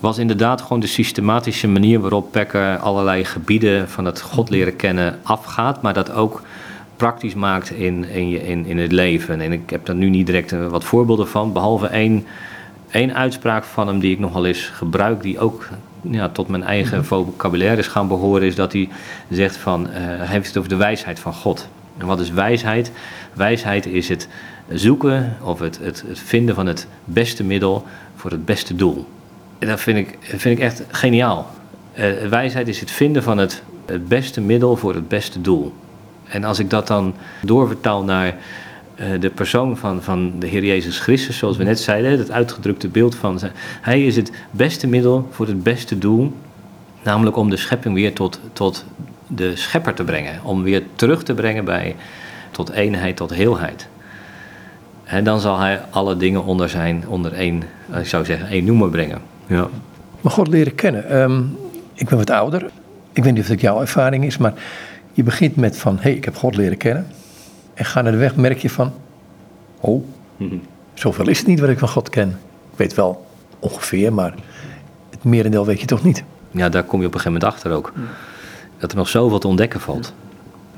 [0.03, 5.19] was inderdaad gewoon de systematische manier waarop Pekker allerlei gebieden van het God leren kennen
[5.21, 6.41] afgaat, maar dat ook
[6.95, 9.41] praktisch maakt in, in, je- in, in het leven.
[9.41, 12.25] En ik heb daar nu niet direct eh, wat voorbeelden van, behalve één,
[12.91, 15.67] één uitspraak van hem die ik nogal eens gebruik, die ook
[16.01, 18.89] ja, tot mijn eigen vocabulaire is gaan behoren, is dat hij
[19.29, 21.67] zegt van, eh, hij heeft het over de wijsheid van God.
[21.97, 22.91] En wat is wijsheid?
[23.33, 24.27] Wijsheid is het
[24.69, 27.85] zoeken of het, het, het vinden van het beste middel
[28.15, 29.07] voor het beste doel.
[29.67, 31.47] Dat vind ik, vind ik echt geniaal.
[31.93, 33.63] Eh, wijsheid is het vinden van het,
[34.07, 35.73] beste middel voor het beste doel.
[36.23, 38.35] En als ik dat dan doorvertaal naar
[38.95, 42.87] eh, de persoon van, van de Heer Jezus Christus, zoals we net zeiden, het uitgedrukte
[42.87, 43.51] beeld van zijn.
[43.81, 46.33] Hij is het beste middel voor het beste doel,
[47.03, 48.85] namelijk om de schepping weer tot, tot
[49.27, 50.39] de schepper te brengen.
[50.43, 51.95] Om weer terug te brengen bij,
[52.51, 53.87] tot eenheid, tot heelheid.
[55.03, 57.63] En dan zal hij alle dingen onder zijn, onder één,
[57.99, 59.32] ik zou zeggen, één noemer brengen.
[59.47, 59.67] Ja.
[60.21, 61.09] Maar God leren kennen.
[61.09, 61.41] Ehm,
[61.93, 62.69] ik ben wat ouder.
[63.11, 64.53] Ik weet niet of het jouw ervaring is, maar
[65.11, 67.07] je begint met van, hé, hey, ik heb God leren kennen.
[67.73, 68.93] En ga naar de weg merk je van,
[69.79, 70.03] oh,
[70.93, 72.29] zoveel is het niet wat ik van God ken.
[72.71, 73.25] Ik weet wel
[73.59, 76.23] ongeveer, maar het het merendeel weet je toch niet.
[76.51, 77.93] Ja, daar kom je op een gegeven moment achter ook.
[78.77, 80.13] Dat er nog zoveel te ontdekken valt.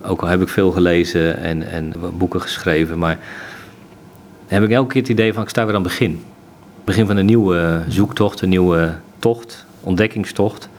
[0.04, 3.20] Ook al heb ik veel gelezen en, en boeken geschreven, maar
[4.48, 6.24] heb ik elke keer het idee van ik sta weer aan het begin.
[6.86, 10.70] Begin van een nieuwe zoektocht, een nieuwe tocht, ontdekkingstocht.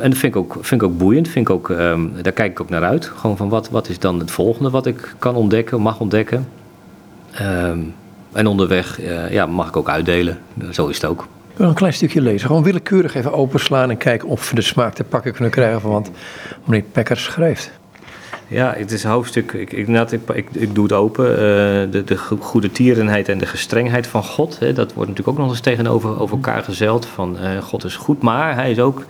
[0.00, 1.28] En dat vind ik ook, vind ik ook boeiend.
[1.28, 3.06] Vind ik ook, um, daar kijk ik ook naar uit.
[3.16, 6.48] Gewoon van wat, wat is dan het volgende wat ik kan ontdekken, mag ontdekken.
[7.40, 7.94] Um,
[8.32, 10.38] en onderweg uh, ja, mag ik ook uitdelen.
[10.70, 11.26] Zo is het ook.
[11.56, 12.46] Een klein stukje lezen.
[12.46, 15.90] Gewoon willekeurig even openslaan en kijken of we de smaak te pakken kunnen krijgen van
[15.90, 16.10] wat
[16.64, 17.70] meneer Pekker schrijft.
[18.48, 19.52] Ja, het is een hoofdstuk.
[19.52, 21.30] Ik, ik, ik, ik, ik doe het open.
[21.30, 21.36] Uh,
[21.90, 24.58] de, de goede tierenheid en de gestrengheid van God.
[24.58, 27.06] Hè, dat wordt natuurlijk ook nog eens tegenover over elkaar gezeld.
[27.06, 29.04] Van uh, God is goed, maar hij is ook.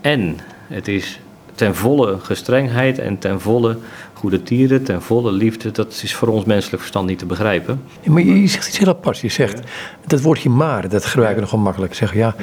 [0.00, 1.20] En het is
[1.54, 3.76] ten volle gestrengheid en ten volle
[4.12, 5.70] goede tieren, ten volle liefde.
[5.70, 7.82] Dat is voor ons menselijk verstand niet te begrijpen.
[8.04, 9.18] Maar je, zegt iets heel apart.
[9.18, 9.64] Je zegt ja.
[10.06, 11.94] dat woordje maar, dat gebruiken we nogal makkelijk.
[11.94, 12.34] Zeggen ja,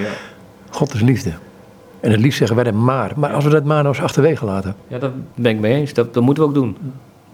[0.70, 1.32] God is liefde.
[2.08, 3.12] En het liefst zeggen wij dan maar.
[3.16, 4.76] Maar als we dat maar nou eens achterwege laten.
[4.88, 5.94] Ja, daar ben ik mee eens.
[5.94, 6.78] Dat, dat moeten we ook doen.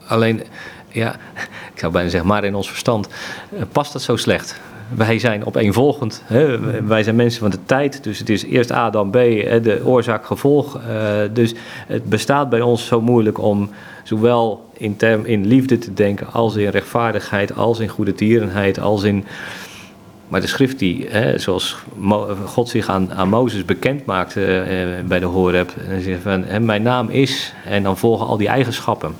[0.08, 0.42] Alleen,
[0.90, 1.16] ja,
[1.74, 3.08] ik zou bijna zeggen, maar in ons verstand
[3.56, 4.60] eh, past dat zo slecht.
[4.96, 6.24] Wij zijn opeenvolgend.
[6.26, 6.60] Hè?
[6.86, 8.04] Wij zijn mensen van de tijd.
[8.04, 10.78] Dus het is eerst A dan B, de oorzaak-gevolg.
[10.78, 10.82] Uh,
[11.34, 11.54] dus
[11.88, 13.70] het bestaat bij ons zo moeilijk om
[14.04, 19.04] zowel in, term, in liefde te denken, als in rechtvaardigheid, als in goede tierenheid, als
[19.04, 19.26] in
[20.34, 21.78] maar de schrift die, hè, zoals
[22.46, 26.60] God zich aan, aan Mozes bekend maakte eh, bij de Horeb, en zegt van, hè,
[26.60, 29.16] mijn naam is, en dan volgen al die eigenschappen.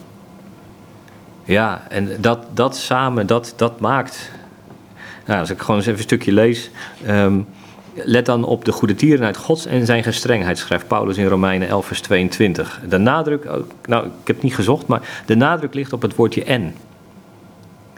[1.44, 4.32] Ja, en dat, dat samen, dat, dat maakt.
[5.26, 6.70] Nou, als ik gewoon eens even een stukje lees.
[7.08, 7.48] Um,
[7.94, 11.86] let dan op de goede tierenheid Gods en zijn gestrengheid, schrijft Paulus in Romeinen 11,
[11.86, 12.82] vers 22.
[12.90, 13.44] De nadruk,
[13.86, 16.74] nou, ik heb het niet gezocht, maar de nadruk ligt op het woordje en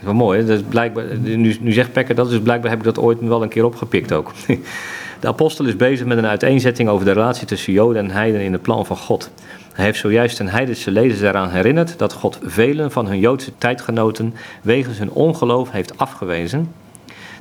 [0.06, 0.46] wel mooi?
[0.46, 3.44] Dat is blijkbaar, nu, nu zegt Pekker dat, dus blijkbaar heb ik dat ooit wel
[3.44, 4.32] een keer opgepikt ook.
[5.20, 8.52] De apostel is bezig met een uiteenzetting over de relatie tussen Joden en Heiden in
[8.52, 9.32] het plan van God.
[9.74, 14.34] Hij heeft zojuist een heidense lezers eraan herinnerd dat God velen van hun Joodse tijdgenoten
[14.62, 16.72] wegens hun ongeloof heeft afgewezen,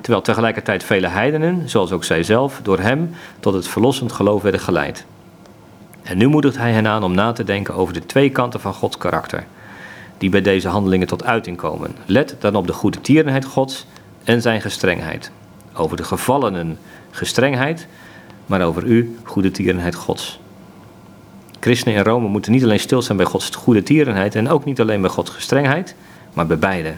[0.00, 4.60] terwijl tegelijkertijd vele heidenen, zoals ook zij zelf, door hem tot het verlossend geloof werden
[4.60, 5.04] geleid.
[6.02, 8.74] En nu moedigt hij hen aan om na te denken over de twee kanten van
[8.74, 9.44] Gods karakter
[10.18, 11.90] die bij deze handelingen tot uiting komen.
[12.06, 13.86] Let dan op de goede tierenheid Gods
[14.24, 15.30] en zijn gestrengheid.
[15.74, 16.78] Over de gevallenen
[17.10, 17.86] gestrengheid,
[18.46, 20.40] maar over u goede tierenheid Gods.
[21.60, 25.00] Christenen in Rome moeten niet alleen stilstaan bij Gods goede tierenheid en ook niet alleen
[25.00, 25.94] bij Gods gestrengheid,
[26.32, 26.92] maar bij beide.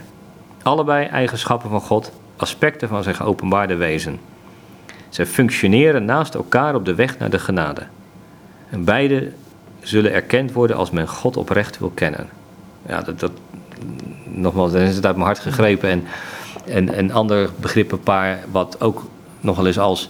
[0.63, 4.19] Allebei eigenschappen van God, aspecten van zijn geopenbaarde wezen.
[5.09, 7.81] Zij functioneren naast elkaar op de weg naar de genade.
[8.69, 9.31] En beide
[9.79, 12.29] zullen erkend worden als men God oprecht wil kennen
[12.87, 13.31] ja, dat, dat,
[14.23, 15.89] nogmaals, dan is het uit mijn hart gegrepen.
[15.89, 16.05] En,
[16.65, 19.05] en een ander begrip, een paar, wat ook
[19.39, 20.09] nogal eens als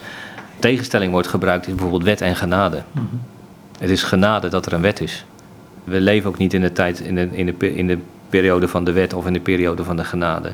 [0.59, 2.83] tegenstelling wordt gebruikt, is bijvoorbeeld wet en genade.
[2.91, 3.05] Mhm.
[3.79, 5.25] Het is genade dat er een wet is.
[5.83, 7.97] We leven ook niet in de tijd, in de, in, de, in de
[8.29, 10.53] periode van de wet of in de periode van de genade.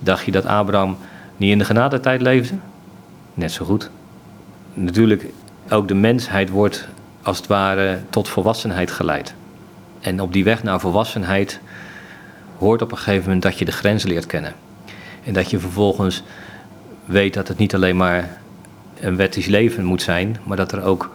[0.00, 0.96] Dacht je dat Abraham
[1.36, 2.54] niet in de genadetijd leefde?
[3.34, 3.90] Net zo goed.
[4.74, 5.26] Natuurlijk,
[5.70, 6.88] ook de mensheid wordt
[7.22, 9.34] als het ware tot volwassenheid geleid.
[10.02, 11.60] En op die weg naar volwassenheid
[12.58, 14.54] hoort op een gegeven moment dat je de grens leert kennen.
[15.24, 16.22] En dat je vervolgens
[17.04, 18.40] weet dat het niet alleen maar
[19.00, 21.10] een wettisch leven moet zijn, maar dat er ook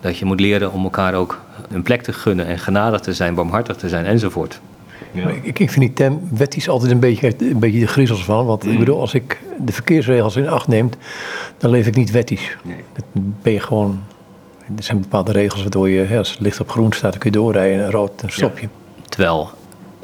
[0.00, 3.34] dat je moet leren om elkaar ook een plek te gunnen en genadig te zijn,
[3.34, 4.60] barmhartig te zijn enzovoort.
[5.12, 5.28] Ja.
[5.28, 8.46] Ik, ik vind die term wettisch altijd een beetje, een beetje de griezels van.
[8.46, 8.78] Want ik mm.
[8.78, 10.90] bedoel, als ik de verkeersregels in acht neem,
[11.58, 12.56] dan leef ik niet wettisch.
[12.62, 12.84] Nee.
[13.12, 14.02] Dan ben je gewoon
[14.76, 17.36] er zijn bepaalde regels waardoor je, als het licht op groen staat, dan kun je
[17.36, 18.68] doorrijden en rood, dan stop je.
[19.08, 19.50] Terwijl,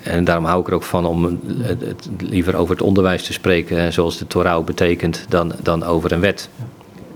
[0.02, 3.92] en daarom hou ik er ook van om het, liever over het onderwijs te spreken,
[3.92, 6.48] zoals de Torah betekent, dan, dan over een wet.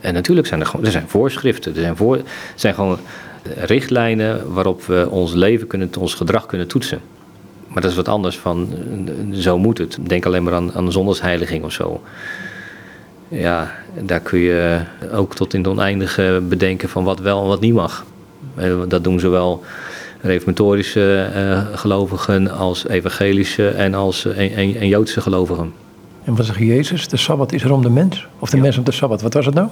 [0.01, 2.21] En natuurlijk zijn er gewoon er zijn voorschriften, er zijn, voor,
[2.55, 2.99] zijn gewoon
[3.43, 7.01] richtlijnen waarop we ons leven kunnen, ons gedrag kunnen toetsen.
[7.69, 8.69] Maar dat is wat anders van
[9.33, 9.99] zo moet het.
[10.01, 12.01] Denk alleen maar aan, aan zondagsheiliging of zo
[13.31, 14.81] ja, daar kun je
[15.13, 18.05] ook tot in het oneindige bedenken van wat wel en wat niet mag.
[18.89, 19.63] Dat doen zowel
[20.21, 25.73] reformatorische uh, gelovigen als evangelische en als en, en, Joodse gelovigen.
[26.25, 27.09] En wat zegt Jezus?
[27.09, 28.27] De Sabbat is er om de mens?
[28.39, 29.23] Of de mens om de Sabbat?
[29.23, 29.69] Wat was het nou?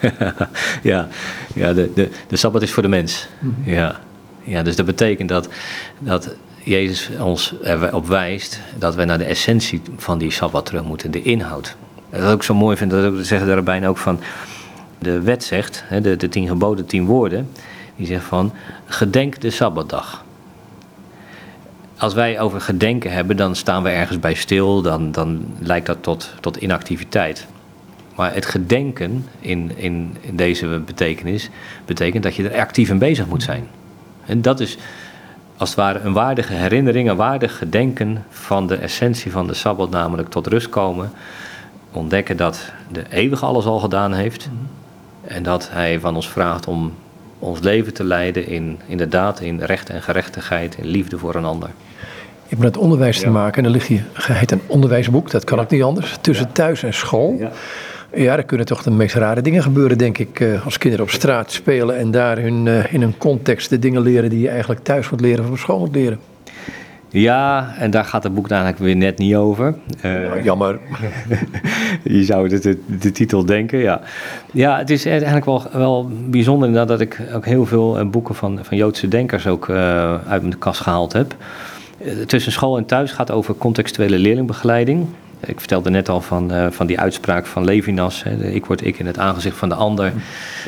[0.82, 1.08] ja,
[1.54, 3.28] ja de, de, de Sabbat is voor de mens.
[3.38, 3.70] Mhm.
[3.70, 4.00] ja.
[4.42, 5.48] ja, dus dat betekent dat,
[5.98, 11.10] dat Jezus ons erop wijst dat we naar de essentie van die Sabbat terug moeten,
[11.10, 11.76] de inhoud.
[12.20, 14.20] Wat ik zo mooi vind, dat zeggen de rabbijnen ook van...
[14.98, 17.50] De wet zegt, de, de tien geboden, tien woorden...
[17.96, 18.52] die zegt van,
[18.86, 20.24] gedenk de Sabbatdag.
[21.96, 24.82] Als wij over gedenken hebben, dan staan we ergens bij stil...
[24.82, 27.46] dan, dan lijkt dat tot, tot inactiviteit.
[28.14, 31.50] Maar het gedenken in, in, in deze betekenis
[31.84, 33.68] betekent dat je er actief in bezig moet zijn.
[34.26, 34.78] En dat is
[35.56, 39.90] als het ware een waardige herinnering, een waardig gedenken van de essentie van de Sabbat,
[39.90, 41.12] namelijk tot rust komen.
[41.94, 44.48] Ontdekken dat de eeuwige alles al gedaan heeft.
[45.24, 46.92] En dat hij van ons vraagt om
[47.38, 51.68] ons leven te leiden in inderdaad in recht en gerechtigheid, in liefde voor een ander.
[52.42, 55.60] Je hebt met onderwijs te maken en dan ligt hier geheet een onderwijsboek, dat kan
[55.60, 57.36] ook niet anders, tussen thuis en school.
[57.38, 57.50] Ja.
[58.14, 60.40] Ja, er kunnen toch de meest rare dingen gebeuren, denk ik.
[60.40, 64.02] Eh, als kinderen op straat spelen en daar hun, eh, in een context de dingen
[64.02, 66.18] leren die je eigenlijk thuis moet leren of op school moet leren.
[67.20, 69.74] Ja, en daar gaat het boek eigenlijk weer net niet over.
[70.04, 70.78] Uh, jammer.
[72.02, 74.00] je zou de, de, de, titel denken, ja.
[74.52, 78.76] Ja, het is eigenlijk wel, wel bijzonder dat ik ook heel veel boeken van, van
[78.76, 81.36] Joodse denkers ook uit mijn kast gehaald heb.
[82.26, 85.06] Tussen school en thuis gaat over contextuele leerlingbegeleiding.
[85.46, 88.22] Ik vertelde net al van, uh, van die uitspraak van Levinas.
[88.22, 90.12] Hè, ik word ik in het aangezicht van de ander.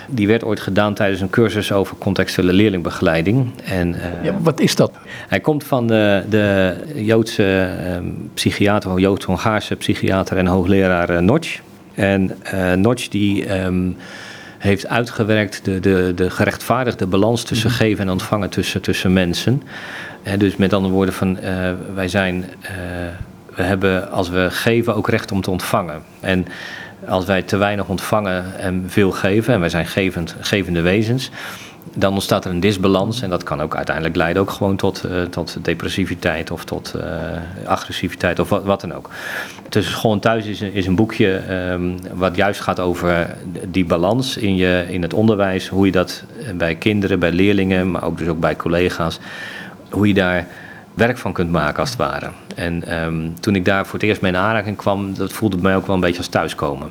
[0.09, 3.51] Die werd ooit gedaan tijdens een cursus over contextuele leerlingbegeleiding.
[3.65, 4.93] En, uh, ja, wat is dat?
[5.29, 7.97] Hij komt van de, de Joodse uh,
[8.35, 11.61] psychiater, of Joods-Hongaarse psychiater en hoogleraar uh, Notch.
[11.95, 12.37] En
[12.77, 13.61] Notch die...
[13.65, 13.97] Um,
[14.59, 17.79] heeft uitgewerkt de, de, de gerechtvaardigde balans tussen mhm.
[17.79, 19.62] geven en ontvangen tussen, tussen mensen.
[20.23, 21.39] En dus met andere woorden, van,
[21.95, 22.45] wij zijn
[23.57, 26.03] we hebben als we geven ook recht om te ontvangen.
[26.21, 26.47] En
[27.09, 31.31] als wij te weinig ontvangen en veel geven, en wij zijn gevend, gevende wezens,
[31.95, 33.23] dan ontstaat er een disbalans.
[33.23, 37.03] En dat kan ook uiteindelijk leiden ook gewoon tot, uh, tot depressiviteit of tot uh,
[37.66, 39.11] agressiviteit of wat, dan ook.
[39.69, 43.37] Tussen school en thuis is, is een boekje um, wat juist gaat over
[43.69, 45.69] die balans in, je, in het onderwijs.
[45.69, 49.19] Hoe je dat bij kinderen, bij leerlingen, maar ook dus ook bij collega's,
[49.90, 50.47] hoe je daar
[50.97, 52.31] werk van kunt maken als het ware.
[52.55, 55.77] En um, toen ik daar voor het eerst mee in aanraking kwam, dat voelde mij
[55.77, 56.91] ook wel een beetje als thuiskomen.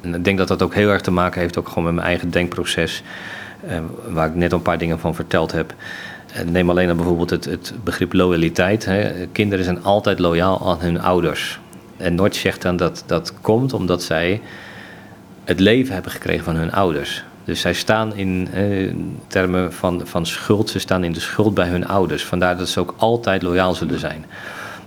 [0.00, 2.06] En ik denk dat dat ook heel erg te maken heeft ook gewoon met mijn
[2.06, 3.02] eigen denkproces,
[3.66, 5.74] uh, waar ik net een paar dingen van verteld heb.
[6.44, 8.84] neem alleen dan bijvoorbeeld het, het begrip loyaliteit.
[8.84, 9.26] Hè.
[9.26, 11.60] Kinderen zijn altijd loyaal aan hun ouders.
[11.96, 14.40] En Nord zegt dan dat dat komt omdat zij
[15.44, 17.24] het leven hebben gekregen van hun ouders.
[17.44, 18.94] Dus zij staan in eh,
[19.26, 22.24] termen van, van schuld, ze staan in de schuld bij hun ouders.
[22.24, 24.24] Vandaar dat ze ook altijd loyaal zullen zijn.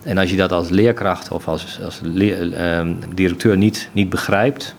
[0.04, 4.76] En als je dat als leerkracht of als, als ehm, directeur niet, niet begrijpt,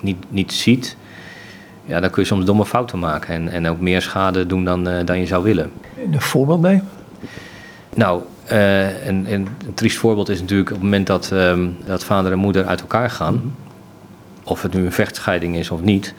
[0.00, 0.96] niet, niet ziet,
[1.84, 4.88] ja, dan kun je soms domme fouten maken en, en ook meer schade doen dan,
[4.88, 5.70] uh, dan je zou willen.
[6.12, 6.82] Een voorbeeld bij?
[7.94, 12.32] Nou, uh, een, een, triest voorbeeld is natuurlijk op het moment dat, ehm, dat vader
[12.32, 13.46] en moeder uit elkaar gaan, mhm.
[14.42, 16.14] of het nu een vechtscheiding is of niet,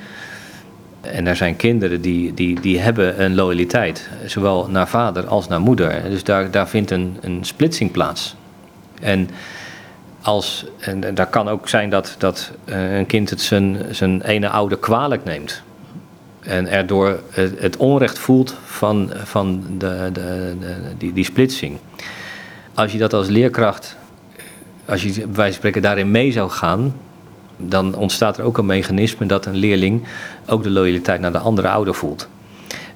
[1.02, 5.62] en er zijn kinderen die, die, die hebben een loyaliteit, zowel naar vader als naar
[5.62, 6.10] moeder.
[6.10, 8.36] Dus daar, daar vindt een, een splitsing plaats.
[9.02, 9.30] En,
[10.22, 14.50] als, en daar kan ook zijn dat, dat eh, een kind het zijn, zijn ene
[14.50, 15.62] ouder kwalijk neemt.
[16.40, 20.54] En erdoor het, het onrecht voelt van, van de, de,
[20.98, 21.78] die, die splitsing.
[22.74, 23.98] Als je dat als leerkracht,
[24.86, 26.94] als je wij spreken daarin mee zou gaan,
[27.64, 30.04] dan ontstaat er ook een mechanisme dat een leerling
[30.46, 32.28] ook de loyaliteit naar de andere ouder voelt.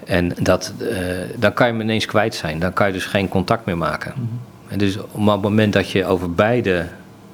[0.06, 0.90] En dat, uh,
[1.36, 2.60] dan kan je hem ineens kwijt zijn.
[2.60, 4.14] Dan kan je dus geen contact meer maken.
[4.16, 4.26] Mhm.
[4.68, 6.88] En dus op het moment dat je over beide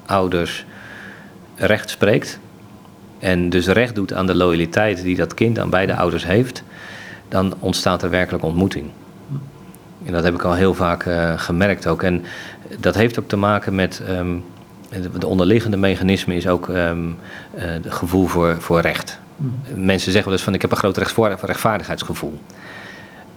[0.06, 0.64] ouders
[1.56, 2.38] recht spreekt.
[3.18, 6.62] En dus recht doet aan de loyaliteit die dat kind aan beide ouders heeft.
[7.28, 8.86] Dan ontstaat er werkelijk ontmoeting.
[9.26, 9.38] Mhm.
[10.06, 12.02] En dat heb ik al heel vaak uh, gemerkt ook.
[12.02, 12.24] En
[12.78, 14.44] dat heeft ook te maken met um,
[15.18, 17.18] de onderliggende mechanisme is ook um,
[17.54, 19.18] uh, het gevoel voor, voor recht.
[19.36, 19.54] Mm.
[19.74, 22.40] Mensen zeggen wel eens van ik heb een groot rechtvaardigheidsgevoel.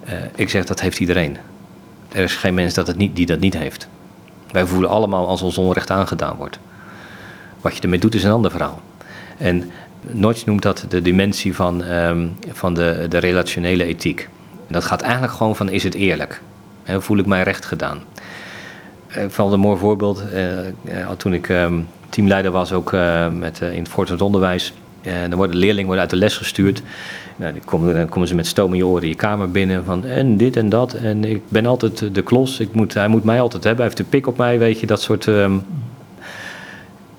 [0.08, 1.38] Uh, ik zeg dat heeft iedereen.
[2.12, 3.88] Er is geen mens dat het niet, die dat niet heeft.
[4.52, 6.60] Wij voelen allemaal als ons onrecht aangedaan wordt.
[7.62, 8.82] Wat je ermee doet is een ander verhaal.
[9.38, 14.30] En Notch noemt dat de dimensie van, um, van de, de relationele ethiek.
[14.68, 16.42] En dat gaat eigenlijk gewoon van is het eerlijk?
[16.84, 18.04] He, voel ik mij recht gedaan?
[19.16, 20.24] Ik eh, vond een mooi voorbeeld.
[20.34, 22.92] Uh, toen ik um, teamleider was, ook
[23.32, 24.74] met, in het voortgezet onderwijs.
[25.02, 26.82] dan worden leerlingen worden uit de les gestuurd.
[27.36, 29.86] Nou, dan, komen, dan komen ze met stoom in je oren je kamer binnen.
[29.86, 30.94] Van en dit en dat.
[30.94, 32.60] En ik ben altijd de klos.
[32.60, 33.86] Ik moet, hij moet mij altijd hebben.
[33.86, 34.86] Hij heeft de pik op mij, weet je.
[34.86, 35.26] Dat soort...
[35.26, 35.64] Um,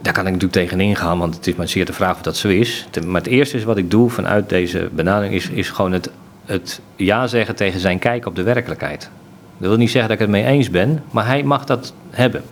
[0.01, 2.37] daar kan ik natuurlijk tegenin gaan, want het is maar zeer de vraag of dat
[2.37, 2.87] zo is.
[3.07, 6.11] Maar het eerste is wat ik doe vanuit deze benadering, is, is gewoon het,
[6.45, 9.11] het ja zeggen tegen zijn kijk op de werkelijkheid.
[9.59, 12.42] Dat wil niet zeggen dat ik het mee eens ben, maar hij mag dat hebben.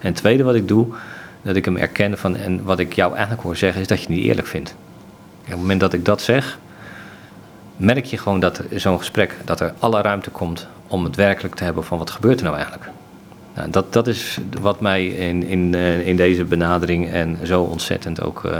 [0.00, 0.86] En het tweede wat ik doe,
[1.42, 4.06] dat ik hem erken van, en wat ik jou eigenlijk hoor zeggen, is dat je
[4.06, 4.74] het niet eerlijk vindt.
[5.40, 6.58] op het moment dat ik dat zeg,
[7.76, 11.64] merk je gewoon dat zo'n gesprek, dat er alle ruimte komt om het werkelijk te
[11.64, 12.90] hebben van wat gebeurt er nou eigenlijk.
[13.54, 18.22] Nou, dat, dat is wat mij in, in, eh, in deze benadering en zo ontzettend
[18.22, 18.52] ook uh,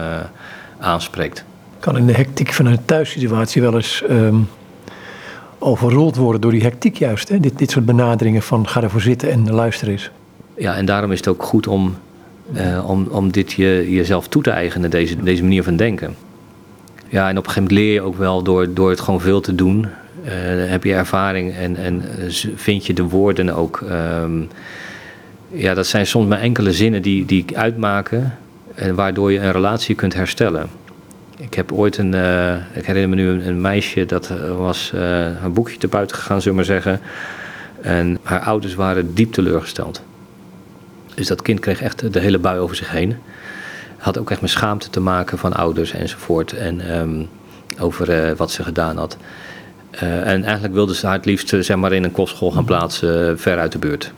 [0.78, 1.44] aanspreekt.
[1.80, 4.36] Kan in de hectiek van een thuissituatie wel eens ehm,
[5.58, 7.28] overrold worden door die hectiek juist.
[7.28, 7.40] Hè?
[7.40, 10.10] Dit, dit soort benaderingen van ga ervoor zitten en luister eens.
[10.56, 11.96] Ja, en daarom is het ook goed om,
[12.52, 16.16] uh, om, om dit je, jezelf toe te eigenen, deze, deze manier van denken.
[17.08, 19.40] Ja, en op een gegeven moment leer je ook wel door, door het gewoon veel
[19.40, 19.86] te doen.
[20.24, 20.30] Uh,
[20.70, 22.04] heb je ervaring en, en
[22.54, 23.84] vind je de woorden ook.
[24.22, 24.48] Um,
[25.50, 28.34] ja, dat zijn soms maar enkele zinnen die, die uitmaken.
[28.74, 30.68] En waardoor je een relatie kunt herstellen.
[31.38, 35.42] Ik heb ooit een, uh, ik herinner me nu een, een meisje dat was uh,
[35.42, 37.00] een boekje te buiten gegaan, zullen we maar zeggen.
[37.80, 40.02] En haar ouders waren diep teleurgesteld.
[41.14, 43.16] Dus dat kind kreeg echt de hele bui over zich heen.
[43.96, 46.52] Had ook echt met schaamte te maken van ouders enzovoort.
[46.52, 47.28] En um,
[47.80, 49.16] over uh, wat ze gedaan had.
[50.00, 53.58] en eigenlijk wilde ze haar het liefst zeg maar, in een kostschool gaan plaatsen, ver
[53.58, 54.12] uit de buurt.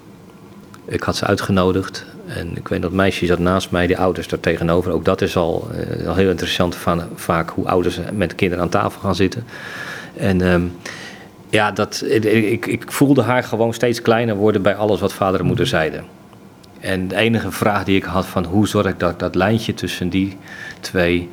[0.90, 2.05] Ik had ze uitgenodigd.
[2.26, 4.92] En ik weet dat meisje zat naast mij, die ouders daar tegenover.
[4.92, 5.68] Ook dat is al,
[6.00, 9.44] uh, al heel interessant van vaak hoe ouders met kinderen aan tafel gaan zitten.
[10.16, 10.76] En um,
[11.50, 15.46] ja, dat, ik, ik voelde haar gewoon steeds kleiner worden bij alles wat vader en
[15.46, 16.05] moeder zeiden.
[16.81, 20.09] En de enige vraag die ik had van hoe zorg ik dat dat lijntje tussen
[20.09, 20.37] die
[20.81, 21.29] twee,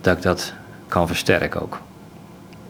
[0.00, 0.52] dat ik dat
[0.88, 1.78] kan versterken ook.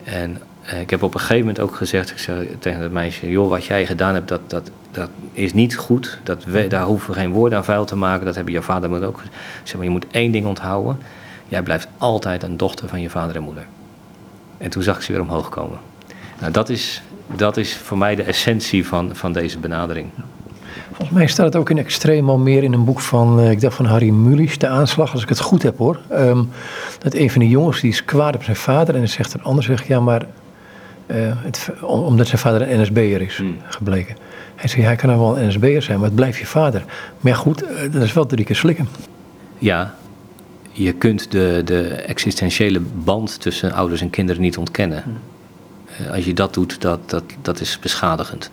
[0.04, 0.38] En
[0.72, 3.48] uh, ik heb op een gegeven moment ook gezegd ik zei tegen dat meisje, joh,
[3.48, 6.18] wat jij gedaan hebt, dat, dat, dat is niet goed.
[6.22, 8.26] Dat we, daar hoeven we geen woorden aan vuil te maken.
[8.26, 9.22] Dat hebben je vader en moeder ook.
[9.62, 10.98] Zeg maar, je moet één ding onthouden.
[11.48, 13.66] Jij blijft altijd een dochter van je vader en moeder.
[14.58, 15.78] En toen zag ik ze weer omhoog komen.
[16.40, 17.02] Nou, dat is,
[17.36, 20.08] dat is voor mij de essentie van, van deze benadering.
[20.88, 23.76] Volgens mij staat het ook in extreem al meer in een boek van, ik dacht
[23.76, 26.00] van Harry Mulisch, De Aanslag, als ik het goed heb hoor.
[26.12, 26.50] Um,
[26.98, 29.42] dat een van die jongens die is kwaad op zijn vader en dan zegt een
[29.42, 30.26] ander, zegt ja maar,
[31.06, 33.56] uh, het, omdat zijn vader een NSB'er is hmm.
[33.68, 34.16] gebleken.
[34.60, 36.84] Hij zei, hij kan nou wel een NSB'er zijn, maar het blijft je vader.
[37.20, 38.88] Maar ja, goed, dat is wel drie keer slikken.
[39.58, 39.94] Ja,
[40.72, 45.02] je kunt de, de existentiële band tussen ouders en kinderen niet ontkennen.
[45.02, 46.10] Hmm.
[46.12, 48.50] Als je dat doet, dat, dat, dat is beschadigend.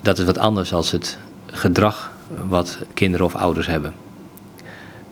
[0.00, 2.12] Dat is wat anders dan het gedrag
[2.48, 3.94] wat kinderen of ouders hebben.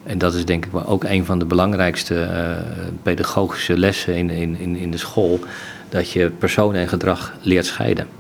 [0.03, 4.77] En dat is denk ik ook een van de belangrijkste uh, pedagogische lessen in, in,
[4.77, 5.41] in de school.
[5.89, 8.19] Dat je personen en gedrag leert scheiden.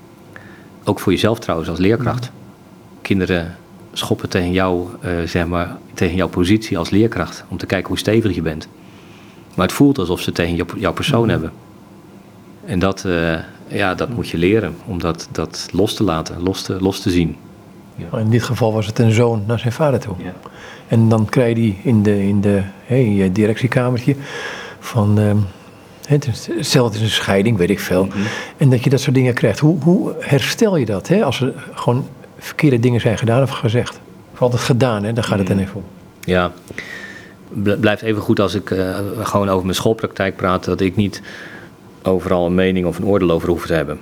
[0.90, 2.30] Ook voor jezelf trouwens als leerkracht.
[3.02, 3.56] Kinderen
[3.92, 7.44] schoppen tegen jou, uh, zeg maar, tegen jouw positie als leerkracht.
[7.48, 8.68] Om te kijken hoe stevig je bent.
[9.54, 11.52] Maar het voelt alsof ze tegen jou, jouw persoon hebben.
[12.64, 14.74] En dat, uh, ja, dat moet je leren.
[14.86, 17.36] Om dat, dat los te laten, los te, los te zien.
[17.96, 18.18] Ja.
[18.18, 20.14] In dit geval was het een zoon naar zijn vader toe.
[20.18, 20.34] Ja.
[20.88, 24.16] En dan krijg je die in, de, in, de, hey, directiekamertje
[24.78, 25.18] van...
[25.18, 25.46] Um,
[26.10, 28.04] Hetzelfde is een scheiding, weet ik veel.
[28.04, 28.22] Mm -hmm.
[28.56, 29.58] En dat je dat soort dingen krijgt.
[29.58, 31.08] Hoe, hoe herstel je dat?
[31.08, 31.24] Hè?
[31.24, 34.00] Als er gewoon verkeerde dingen zijn gedaan of gezegd.
[34.32, 35.12] Of altijd gedaan, hè?
[35.12, 35.84] daar gaat het dan even om.
[36.24, 36.52] Ja,
[37.80, 40.64] blijft even goed als ik uh, gewoon over mijn schoolpraktijk praat.
[40.64, 41.22] Dat ik niet
[42.02, 43.98] overal een mening of een oordeel over hoef te hebben.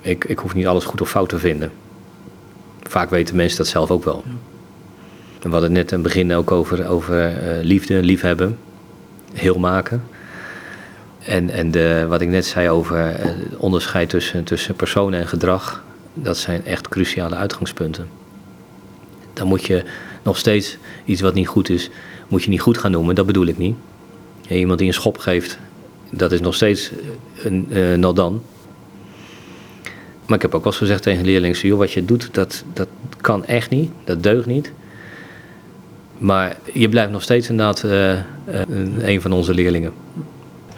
[0.00, 1.70] Ik, ik hoef niet alles goed of fout te vinden.
[2.82, 4.24] Vaak weten mensen dat zelf ook wel.
[5.42, 8.58] En we hadden net aan het begin ook over, over uh, liefde, liefhebben,
[9.32, 10.02] heel maken.
[11.28, 16.36] En, en wat ik net zei over het onderscheid tussen, tussen personen en gedrag, dat
[16.36, 18.08] zijn echt cruciale uitgangspunten.
[19.32, 19.84] Dan moet je
[20.22, 21.90] nog steeds iets wat niet goed is,
[22.28, 23.76] moet je niet goed gaan noemen, dat bedoel ik niet.
[24.48, 25.58] iemand die een schop geeft,
[26.10, 26.90] dat is nog steeds
[27.42, 28.42] een uh, nou dan.
[30.26, 32.88] Maar ik heb ook wel eens gezegd tegen leerlingen, joh, wat je doet, dat, dat
[33.20, 34.72] kan echt niet, dat deugt niet.
[36.18, 37.82] Maar je blijft nog steeds inderdaad
[38.98, 39.92] een van onze leerlingen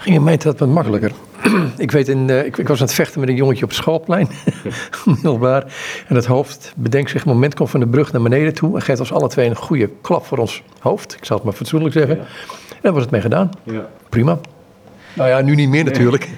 [0.00, 1.12] ging in mij dat wat makkelijker.
[1.76, 3.78] ik weet, in, uh, ik, ik, was aan het vechten met een jongetje op het
[3.78, 4.28] schoolplein,
[5.04, 5.64] middelbaar.
[6.08, 8.82] En het hoofd bedenkt zich, een moment komt van de brug naar beneden toe en
[8.82, 11.16] geeft ons alle twee een goede klap voor ons hoofd.
[11.16, 12.16] Ik zal het maar fatsoenlijk zeggen.
[12.16, 12.22] Ja.
[12.70, 13.50] En dan was het mee gedaan.
[13.62, 13.86] Ja.
[14.08, 14.38] Prima.
[15.14, 16.24] Nou ja, nu niet meer natuurlijk.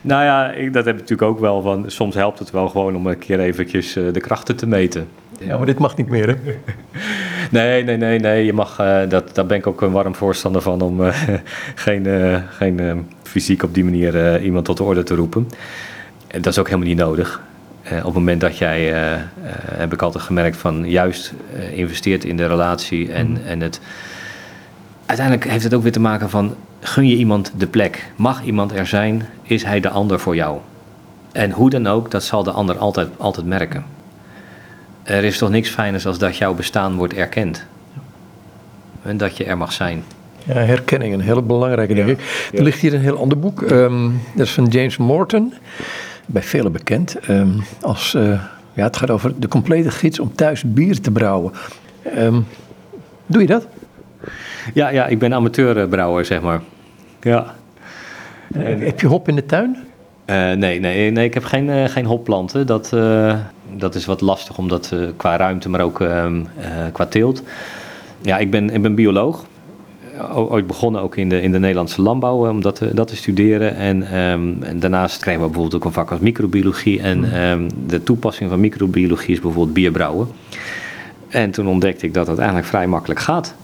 [0.00, 1.62] nou ja, ik, dat heb ik natuurlijk ook wel.
[1.62, 5.08] Van, soms helpt het wel gewoon om een keer eventjes uh, de krachten te meten.
[5.40, 6.34] Ja, maar dit mag niet meer, hè?
[7.50, 8.44] nee, nee, nee, nee.
[8.44, 11.16] Je mag, uh, dat, daar ben ik ook een warm voorstander van om uh,
[11.74, 15.48] geen, uh, geen fysiek op die manier iemand tot de orde te roepen.
[16.26, 17.40] En dat is ook helemaal niet nodig.
[17.84, 18.92] op het moment dat jij,
[19.72, 21.32] heb ik altijd gemerkt, van juist
[21.72, 23.40] investeert in de relatie en, mm.
[23.46, 23.80] en het.
[25.06, 28.12] Uiteindelijk heeft het ook weer te maken van gun je iemand de plek?
[28.16, 29.26] Mag iemand er zijn?
[29.42, 30.58] Is hij de ander voor jou?
[31.32, 33.84] En hoe dan ook, dat zal de ander altijd, altijd merken.
[35.06, 37.64] Er is toch niks fijners als dat jouw bestaan wordt erkend.
[39.02, 40.04] En dat je er mag zijn.
[40.44, 42.50] Ja, herkenning, een hele belangrijke, denk ik.
[42.54, 43.60] Er ligt hier een heel ander boek.
[43.60, 45.54] Um, dat is van James Morton.
[46.26, 47.16] Bij velen bekend.
[47.28, 48.40] Um, als, uh,
[48.72, 51.52] ja, het gaat over de complete gids om thuis bier te brouwen.
[52.16, 52.46] Um,
[53.26, 53.66] doe je dat?
[54.74, 56.60] Ja, ja ik ben amateurbrouwer, zeg maar.
[57.20, 57.54] Ja.
[58.58, 59.85] heb je hop in de tuin?
[60.26, 62.66] Uh, nee, nee, nee, ik heb geen, uh, geen hopplanten.
[62.66, 63.34] Dat, uh,
[63.76, 66.42] dat is wat lastig, omdat qua ruimte, maar ook ehm,
[66.92, 67.42] qua teelt.
[68.22, 69.44] Ja, ik ben, ik ben bioloog.
[70.34, 73.76] Ooit begonnen ook in de, in de Nederlandse landbouw om dat, dat te studeren.
[73.76, 77.00] En, um, en daarnaast krijgen we bijvoorbeeld ook een vak als microbiologie.
[77.00, 80.28] En um, de toepassing van microbiologie is bijvoorbeeld bierbrouwen.
[81.28, 83.54] En toen ontdekte ik dat het eigenlijk vrij makkelijk gaat.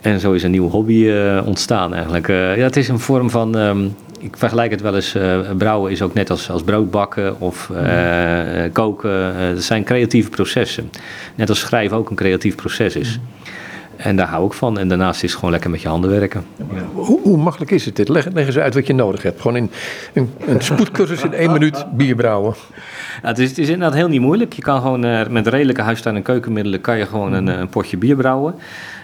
[0.00, 1.10] En zo is een nieuwe hobby
[1.44, 2.26] ontstaan eigenlijk.
[2.28, 3.56] ja, het is een vorm van
[4.18, 8.62] ik vergelijk het wel eens, uh, brouwen is ook net als, als broodbakken of uh,
[8.72, 9.34] koken.
[9.40, 10.90] Uh, dat zijn creatieve processen.
[11.34, 13.18] Net als schrijven ook een creatief proces is.
[13.96, 14.78] En daar hou ik van.
[14.78, 16.46] En daarnaast is het gewoon lekker met je handen werken.
[16.92, 18.08] Hoe, hoe, makkelijk is het dit?
[18.08, 19.40] Leg, leg eens uit wat je nodig hebt.
[19.40, 19.70] Gewoon in
[20.14, 22.54] een, een spoedcursus in één minuut bier brouwen.
[23.22, 24.52] Ja, het, is, het is inderdaad heel niet moeilijk.
[24.52, 28.16] Je kan gewoon met redelijke huistuin- en keukenmiddelen kan je gewoon een, een potje bier
[28.16, 28.54] brouwen.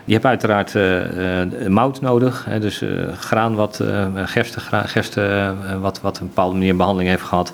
[0.07, 3.81] Je hebt uiteraard uh, uh, mout nodig, hè, dus uh, graan wat,
[4.25, 7.53] gerste, gerste wat, wat een bepaalde manier behandeling heeft gehad.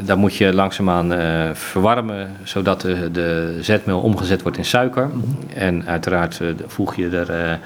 [0.00, 1.12] Daar moet je langzaamaan
[1.56, 5.10] verwarmen, zodat de, de zetmeel omgezet wordt in suiker.
[5.54, 7.58] En uiteraard voeg je er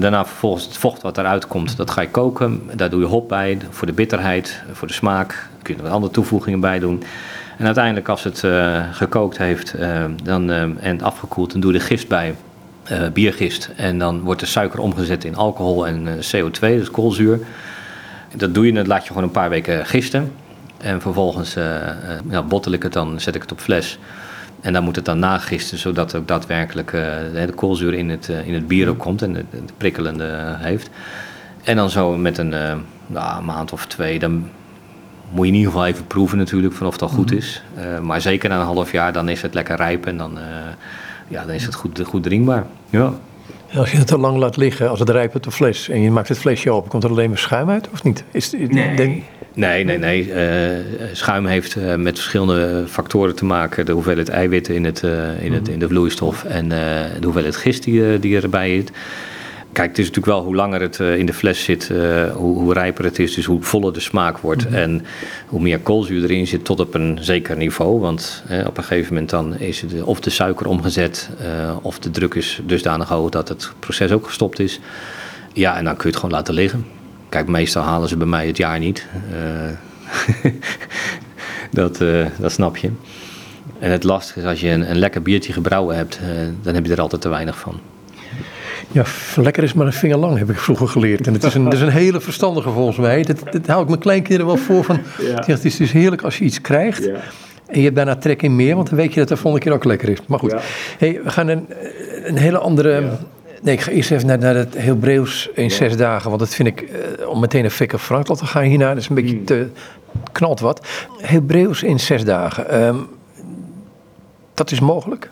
[0.00, 2.62] daarna vervolgens het vocht wat eruit komt, dat ga je koken.
[2.74, 5.48] Daar doe je hop bij, voor de bitterheid, voor de smaak.
[5.62, 7.02] kun je er andere toevoegingen bij doen.
[7.58, 8.44] En uiteindelijk als het
[8.92, 9.74] gekookt heeft
[10.22, 12.34] dan, en afgekoeld, dan doe je de gist bij
[12.92, 13.70] uh, biergist.
[13.76, 17.40] En dan wordt de suiker omgezet in alcohol en uh, CO2, dus koolzuur.
[18.36, 20.32] Dat doe je, dat laat je gewoon een paar weken gisten.
[20.78, 21.64] En vervolgens uh,
[22.30, 23.98] ja, bottel ik het dan, zet ik het op fles.
[24.60, 28.68] En dan moet het dan nagisten, zodat ook daadwerkelijk de koolzuur in het, in het
[28.68, 30.90] bier ook komt en het, het prikkelende heeft.
[31.62, 32.54] En dan zo met een
[33.06, 34.48] nou, maand of twee, dan
[35.30, 37.36] moet je in ieder geval even proeven natuurlijk van of het al goed mhm.
[37.36, 37.62] is.
[38.02, 40.38] maar zeker na een half jaar, dan is het lekker rijp en dan
[41.28, 42.66] ja, dan is het goed, goed drinkbaar.
[42.90, 43.12] Ja.
[43.74, 46.10] Als je het te lang laat liggen, als het rijpt uit de fles en je
[46.10, 48.24] maakt het flesje open, komt er alleen maar schuim uit of niet?
[48.30, 48.96] Is, nee.
[48.96, 49.22] Denk...
[49.54, 50.26] nee, nee, nee.
[50.26, 53.86] Uh, schuim heeft uh, met verschillende factoren te maken.
[53.86, 55.72] De hoeveelheid eiwitten in, het, uh, in, het, mhm.
[55.72, 58.90] in de vloeistof en de hoeveelheid gist die, die erbij zit.
[59.72, 62.58] Kijk, het is natuurlijk wel hoe langer het eh, in de fles zit, uh, hoe,
[62.58, 64.64] hoe, rijper het is, dus hoe voller de smaak wordt.
[64.64, 64.74] Mhm.
[64.74, 65.04] En
[65.46, 68.00] hoe meer koolzuur erin zit tot op een zeker niveau.
[68.00, 72.10] Want op een gegeven moment dan is het of de suiker omgezet, uh, of de
[72.10, 74.80] druk is dusdanig hoog dat het proces ook gestopt is.
[75.52, 76.86] Ja, en dan kun je het gewoon laten liggen.
[77.28, 79.06] Kijk, meestal halen ze bij mij het jaar niet.
[81.70, 81.98] dat,
[82.38, 82.90] dat snap je.
[83.78, 86.20] En het lastige is als je een, een lekker biertje gebrouwen hebt,
[86.62, 87.80] dan heb je er altijd te weinig van.
[88.92, 89.04] Ja,
[89.36, 91.26] lekker is maar een vinger lang, heb ik vroeger geleerd.
[91.26, 93.22] En het is een, dat is een hele verstandige volgens mij.
[93.22, 94.84] Dat, dat hou ik mijn kleinkinderen wel voor.
[94.84, 95.00] Van,
[95.46, 97.04] Het is dus heerlijk als je iets krijgt.
[97.04, 97.14] Ja.
[97.66, 99.74] En je hebt daarna trek in meer, want dan weet je dat de volgende keer
[99.74, 100.18] ook lekker is.
[100.26, 100.54] Maar goed,
[100.98, 101.66] hey, we gaan een,
[102.24, 103.10] een hele andere...
[103.62, 106.28] Nee, ik ga eerst even naar, naar het Hebreeuws in zes dagen.
[106.28, 109.08] Want dat vind ik, uh, om meteen een fikke Frank te gaan hierna, dat is
[109.08, 109.44] een beetje hmm.
[109.44, 109.66] te
[110.32, 110.86] knalt wat.
[111.20, 112.84] Hebreeuws in zes dagen.
[112.84, 113.06] Um,
[114.54, 115.30] dat is mogelijk?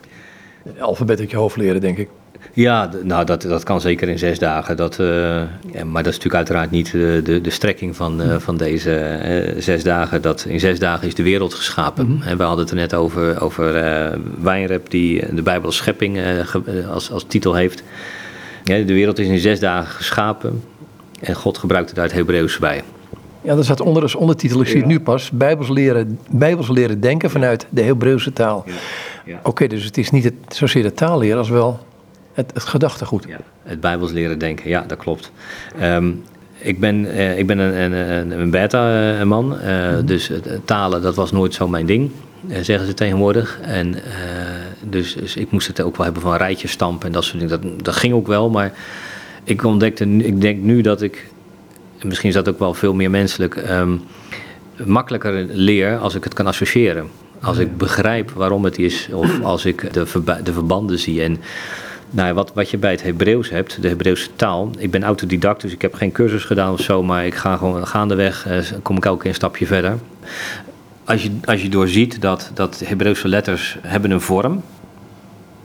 [0.79, 2.09] Alfabet uit je hoofd leren, denk ik.
[2.57, 4.77] Ja, nou, dat, dat kan zeker in zes dagen.
[4.77, 5.07] Dat, uh,
[5.71, 9.19] ja, maar dat is natuurlijk uiteraard niet de, de, de strekking van, uh, van deze
[9.55, 10.21] uh, zes dagen.
[10.21, 12.05] Dat in zes dagen is de wereld geschapen.
[12.05, 12.27] Mm -hmm.
[12.27, 13.73] En we hadden het er net over, over
[14.41, 16.19] Wijnrep, die de Bijbel schepping
[16.89, 17.83] als, als titel heeft.
[18.63, 20.63] Ja, de wereld is in zes dagen geschapen.
[21.19, 22.83] En God gebruikte daar het Hebreeuws bij.
[23.41, 25.31] Ja, dat staat onder als ondertitel, ik zie het nu pas.
[25.31, 28.63] Bijbels leren, Bijbels leren denken vanuit de Hebreeuwse taal.
[28.65, 28.73] Ja.
[29.25, 29.39] Ja.
[29.43, 31.79] Oké, dus het is niet het, zozeer de taal leren als wel
[32.37, 33.25] het, het gedachtegoed.
[33.27, 35.31] Ja, het Bijbels leren denken, ja, dat klopt.
[35.81, 36.23] Um,
[36.57, 40.05] ik ben, uh, ik ben een, een, een beta-man, uh, mm-hmm.
[40.05, 40.31] dus
[40.65, 42.11] talen dat was nooit zo mijn ding,
[42.61, 43.59] zeggen ze tegenwoordig.
[43.61, 43.95] En,
[44.81, 47.61] dus, dus, ik moest het ook wel hebben van rijtjes stampen en dat soort dingen.
[47.61, 48.73] Dat, dat ging ook wel, maar
[49.43, 51.29] ik ontdekte, ik denk nu dat ik,
[52.03, 54.01] misschien is dat ook wel veel meer menselijk, um,
[54.85, 57.07] makkelijker leer als ik het kan associëren.
[57.41, 61.23] Als ik begrijp waarom het is, of als ik de, verba de verbanden zie.
[61.23, 61.37] En
[62.09, 64.71] nou, wat, wat je bij het Hebreeuws hebt, de Hebreeuwse taal.
[64.77, 67.87] Ik ben autodidact, dus ik heb geen cursus gedaan of zo, maar ik ga gewoon
[67.87, 69.97] gaandeweg, eh, kom ik elke keer een stapje verder.
[71.03, 74.63] Als je, als je doorziet dat, dat Hebreeuwse letters hebben een vorm.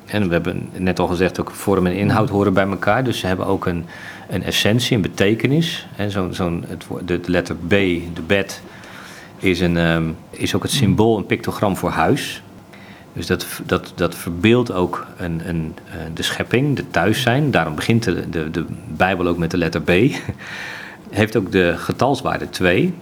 [0.05, 3.05] En we hebben net al gezegd, ook vorm en inhoud horen bij elkaar.
[3.05, 3.84] Dus ze hebben ook een,
[4.28, 5.86] een essentie, een betekenis.
[5.97, 6.64] En zo'n, zo'n,
[7.05, 8.62] de, letter B, de bed,
[9.38, 12.43] is, een, um, is ook het symbool, een pictogram voor huis.
[13.13, 17.51] Dus dat, dat, dat verbeeldt ook een, een, eh, de schepping, de thuis zijn.
[17.51, 18.65] Daarom begint de, de, de
[18.97, 19.91] Bijbel ook met de letter B.
[21.11, 22.95] Heeft ook de getalswaarde 2.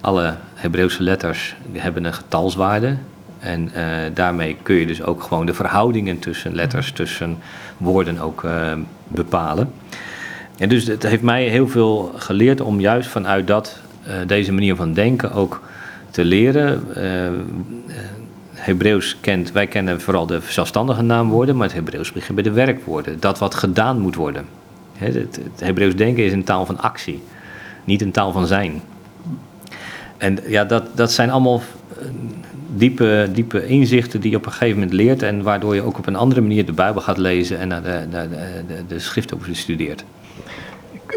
[0.00, 2.96] Alle Hebreeuwse letters hebben een getalswaarde.
[3.38, 3.72] En
[4.14, 7.38] daarmee kun je dus ook gewoon de verhoudingen tussen letters, tussen
[7.76, 8.44] woorden ook
[9.08, 9.72] bepalen.
[10.58, 13.78] En dus het heeft mij heel veel geleerd om juist vanuit dat,
[14.26, 15.62] deze manier van denken ook
[16.10, 16.84] te leren.
[18.62, 23.20] Hebreeuws kent, wij kennen vooral de zelfstandige naamwoorden, maar het Hebreeuws begint bij de werkwoorden.
[23.20, 24.44] Dat wat gedaan moet worden.
[24.92, 27.22] Het, Hebreeuws denken is een taal van actie,
[27.84, 28.82] niet een taal van zijn.
[30.16, 31.62] En ja, dat, dat zijn allemaal
[31.98, 32.06] eh,
[32.74, 36.06] diepe, diepe inzichten die je op een gegeven moment leert en waardoor je ook op
[36.06, 38.28] een andere manier de Bijbel gaat lezen en naar de, de,
[38.66, 40.04] de, de schrift ook studeert.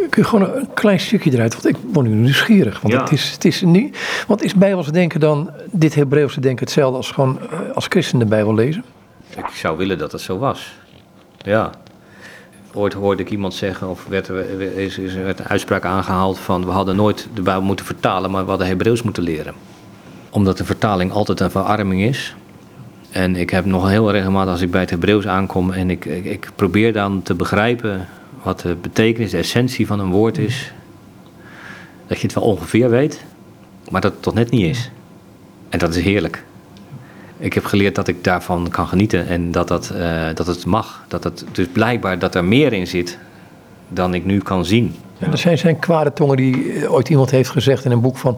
[0.10, 2.82] Kun je gewoon een klein stukje eruit, want ik word nu nieuwsgierig.
[2.82, 3.98] Want het is, het is niet.
[4.28, 8.26] Want is Bijbelse denken dan, dit Hebreeuwse denken, hetzelfde als gewoon eh, als christen de
[8.26, 8.84] Bijbel lezen?
[9.38, 10.74] Ik zou willen dat het zo was.
[11.38, 11.70] Ja.
[12.74, 16.66] Ooit hoorde ik iemand zeggen, of werd er, is, is er een uitspraak aangehaald van
[16.66, 19.54] we hadden nooit de Bijbel moeten vertalen, maar we hadden Hebreeuws moeten leren.
[20.30, 22.36] Omdat de vertaling altijd een verarming is.
[23.12, 26.26] En ik heb nog heel regelmatig als ik bij het Hebreeuws aankom en ik, ik,
[26.26, 28.08] ik probeer dan te begrijpen
[28.46, 30.74] wat de betekenis, de essentie van een woord is.
[32.08, 33.24] Dat je het wel ongeveer weet,
[33.90, 34.92] maar dat het toch net niet is.
[35.70, 36.44] En dat is heerlijk.
[37.38, 41.06] Ik heb geleerd dat ik daarvan kan genieten en dat, dat, uh, dat het mag.
[41.08, 43.18] Dat het, dus blijkbaar dat er meer in zit
[43.88, 44.96] dan ik nu kan zien.
[45.18, 48.18] Ja, er zijn, zijn kwade tongen die eh, ooit iemand heeft gezegd in een boek
[48.18, 48.38] van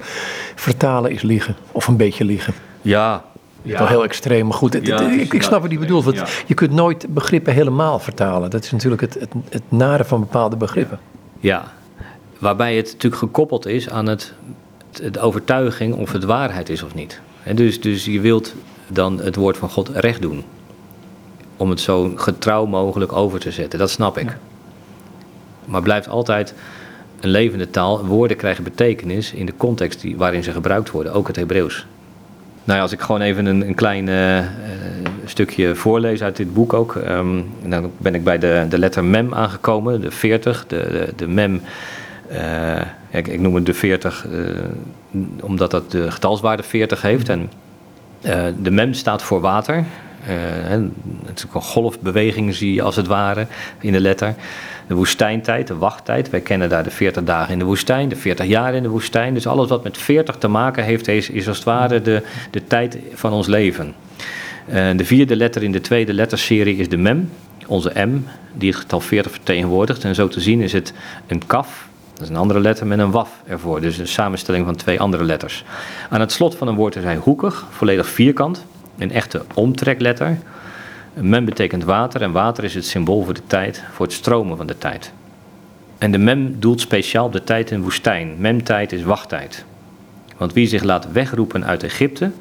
[0.56, 1.56] vertalen is liegen.
[1.72, 2.54] Of een beetje liegen.
[2.82, 3.24] Ja,
[3.68, 3.78] ja.
[3.78, 4.76] Wel heel extreem, maar goed.
[4.76, 6.04] ik, ik, snap wat die bedoelt.
[6.04, 8.50] Want je kunt nooit begrippen helemaal vertalen.
[8.50, 11.00] Dat is natuurlijk het, het, het nare van bepaalde begrippen.
[11.40, 11.74] Ja,
[12.38, 14.34] waarbij het natuurlijk gekoppeld is aan het,
[15.12, 17.22] de overtuiging of het waarheid is of niet.
[17.44, 18.54] En dus, dus je wilt
[18.88, 20.44] dan het woord van God recht doen.
[21.58, 23.80] Om het zo getrouw mogelijk over te zetten.
[23.80, 24.38] Dat snap ik.
[25.66, 26.54] Maar blijft altijd
[27.20, 28.06] een levende taal.
[28.06, 31.14] Woorden krijgen betekenis in de context die, waarin ze gebruikt worden.
[31.14, 31.86] Ook het Hebreeuws.
[32.68, 34.40] Nou ja, als ik gewoon even een, een klein uh,
[35.26, 36.96] stukje voorlees uit dit boek ook.
[36.96, 40.68] Um, dan ben ik bij de, de letter mem aangekomen, de 40.
[40.68, 41.62] De, de, de mem,
[42.32, 44.28] uh, ik, ik, noem het de 40
[45.42, 47.30] omdat dat de getalswaarde 40 heeft.
[47.30, 47.50] En
[48.62, 49.84] de mem staat voor water.
[51.26, 53.48] het is ook een golfbeweging zie je als het ware
[53.80, 54.36] in de letter
[54.88, 56.30] de woestijntijd, de wachttijd.
[56.30, 59.34] Wij kennen daar de 40 dagen in de woestijn, de 40 jaar in de woestijn.
[59.34, 62.98] Dus alles wat met 40 te maken heeft, is, als het ware de, de tijd
[63.14, 63.94] van ons leven.
[64.70, 67.30] Uh, de vierde letter in de tweede letterserie is de mem,
[67.68, 70.04] onze m, die het getal 40 vertegenwoordigt.
[70.04, 70.94] En zo te zien is het
[71.28, 73.82] een kaf, dat is een andere letter met een waf ervoor.
[73.82, 75.64] Dus een samenstelling van twee andere letters.
[76.10, 78.66] Aan het slot van een woord is hij hoekig, volledig vierkant.
[78.98, 80.38] Een echte omtrekletter.
[81.22, 84.68] Mem betekent water en water is het symbool voor de tijd, voor het stromen van
[84.68, 85.12] de tijd.
[85.98, 88.36] En de mem doelt speciaal op de tijd in woestijn.
[88.38, 89.66] Memtijd is wachttijd.
[90.38, 92.32] Want wie zich laat wegroepen uit Egypte,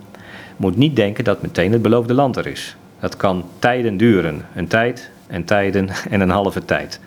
[0.57, 2.77] moet niet denken dat meteen het beloofde land er is.
[3.01, 4.47] Dat kan tijden duren.
[4.55, 7.01] Een tijd en tijden en een halve tijd.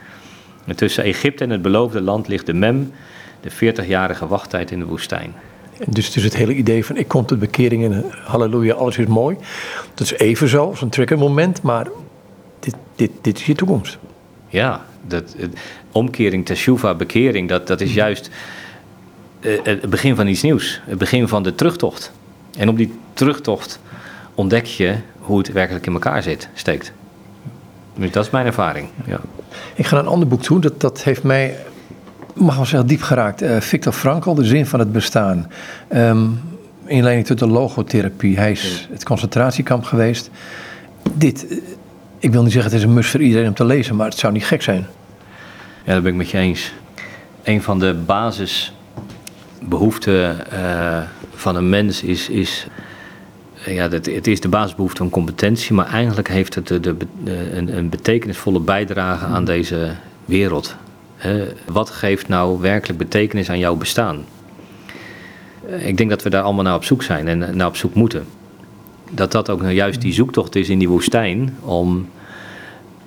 [0.65, 2.91] En tussen Egypte en het beloofde land ligt de mem,
[3.41, 5.33] de 40-jarige wachttijd in de woestijn.
[5.87, 9.37] Dus, dus het hele idee van ik kom tot bekering en halleluja, alles is mooi.
[9.93, 11.87] Dat is even zo, zo'n triggermoment, maar
[12.59, 13.97] dit, dit, dit is je toekomst.
[14.47, 15.35] Ja, dat,
[15.91, 18.29] omkering, teshuva, bekering, dat, dat is juist
[19.41, 20.81] uh, het begin van iets nieuws.
[20.83, 22.11] Het begin van de terugtocht.
[22.57, 23.79] En op die terugtocht
[24.35, 26.91] ontdek je hoe het werkelijk in elkaar zit, steekt.
[27.95, 28.89] Dus dat is mijn ervaring.
[29.05, 29.19] Ja.
[29.75, 30.59] Ik ga naar een ander boek toe.
[30.59, 31.57] Dat, dat heeft mij
[32.39, 33.43] mag wel zeggen, diep geraakt.
[33.43, 35.51] Uh, Victor Frankl, De Zin van het Bestaan.
[35.95, 36.41] Um,
[36.85, 38.37] inleiding tot de logotherapie.
[38.37, 40.29] Hij is het concentratiekamp geweest.
[41.13, 41.57] Dit, eh,
[42.19, 44.17] ik wil niet zeggen het is een must voor iedereen om te lezen, maar het
[44.17, 44.87] zou niet gek zijn.
[45.83, 46.73] Ja, dat ben ik met je eens.
[47.43, 50.97] Een van de basisbehoeften uh,
[51.33, 52.67] van een mens is, is
[53.65, 56.95] ja, het, het, is de basisbehoefte van competentie, maar eigenlijk heeft het de, de,
[57.51, 59.91] een, een, betekenisvolle bijdrage aan deze
[60.25, 60.75] wereld
[61.65, 64.25] wat geeft nou werkelijk betekenis aan jouw bestaan?
[65.77, 68.25] Ik denk dat we daar allemaal naar op zoek zijn en naar op zoek moeten.
[69.11, 72.09] Dat dat ook nou juist die zoektocht is in die woestijn om,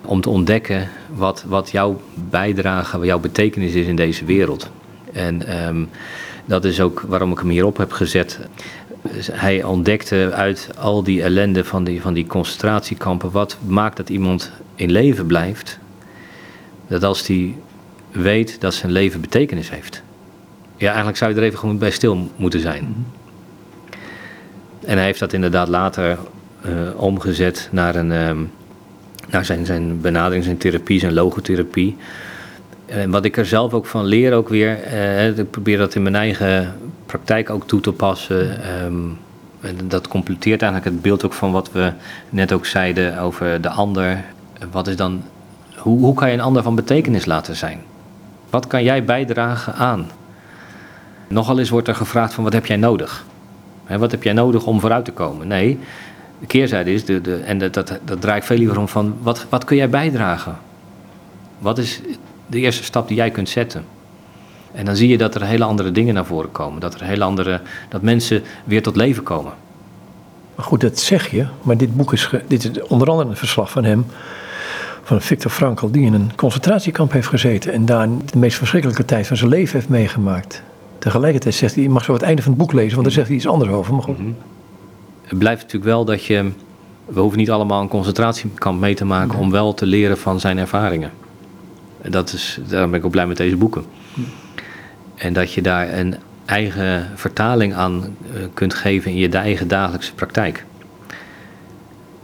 [0.04, 2.00] om te ontdekken wat, wat jouw
[2.30, 4.70] bijdrage, wat jouw betekenis is in deze wereld.
[5.12, 5.84] En ehm,
[6.44, 8.40] dat is ook waarom ik hem hierop heb gezet.
[9.32, 14.50] Hij ontdekte uit al die ellende van die, van die concentratiekampen, wat maakt dat iemand
[14.74, 15.78] in leven blijft.
[16.86, 17.56] Dat als die
[18.12, 20.02] weet dat zijn leven betekenis heeft.
[20.76, 22.82] Ja, eigenlijk zou je er even gewoon bij stil moeten zijn.
[22.82, 23.20] Mhm.
[24.84, 26.18] En hij heeft dat inderdaad later
[26.66, 28.46] uh, omgezet naar, een, uh,
[29.28, 31.96] naar zijn, zijn benadering, zijn therapie, zijn logotherapie.
[32.86, 36.02] En wat ik er zelf ook van leer, ook weer, uh, ik probeer dat in
[36.02, 36.74] mijn eigen
[37.06, 38.60] praktijk ook toe te passen.
[38.84, 39.18] Um,
[39.60, 41.92] en dat completeert eigenlijk het beeld ook van wat we
[42.30, 44.24] net ook zeiden over de ander.
[44.70, 45.22] Wat is dan,
[45.76, 47.80] hoe, hoe kan je een ander van betekenis laten zijn?
[48.53, 50.11] Wat kan jij bijdragen aan?
[51.28, 53.24] Nogal eens wordt er gevraagd van wat heb jij nodig?
[53.84, 55.48] Hè, wat heb jij nodig om vooruit te komen?
[55.48, 55.78] Nee,
[56.40, 59.16] de keerzijde is, de, de, en dat, dat, dat draai ik veel liever om van
[59.22, 60.57] wat, wat kun jij bijdragen?
[61.59, 62.00] Wat is
[62.46, 63.84] de eerste stap die jij kunt zetten?
[64.72, 66.80] En dan zie je dat er hele andere dingen naar voren komen.
[66.80, 69.53] Dat er hele andere, dat mensen weer tot leven komen.
[70.57, 71.46] Goed, dat zeg je.
[71.62, 74.07] Maar dit boek is, dit is onder andere een verslag van hem.
[75.03, 77.72] Van Victor Frankl, die in een concentratiekamp heeft gezeten.
[77.72, 80.62] En daar de meest verschrikkelijke tijd van zijn leven heeft meegemaakt.
[80.98, 83.26] Tegelijkertijd zegt hij, je mag zo het einde van het boek lezen, want daar zegt
[83.26, 83.94] hij iets anders over.
[83.94, 84.18] Maar goed.
[84.18, 84.30] Mhm.
[85.22, 86.50] Het blijft natuurlijk wel dat je,
[87.07, 90.59] we hoeven niet allemaal een concentratiekamp mee te maken om wel te leren van zijn
[90.59, 91.11] ervaringen.
[92.00, 93.84] En dat is, daarom ben ik ook blij met deze boeken.
[95.14, 100.14] En dat je daar een eigen vertaling aan eh, kunt geven in je eigen dagelijkse
[100.14, 100.64] praktijk.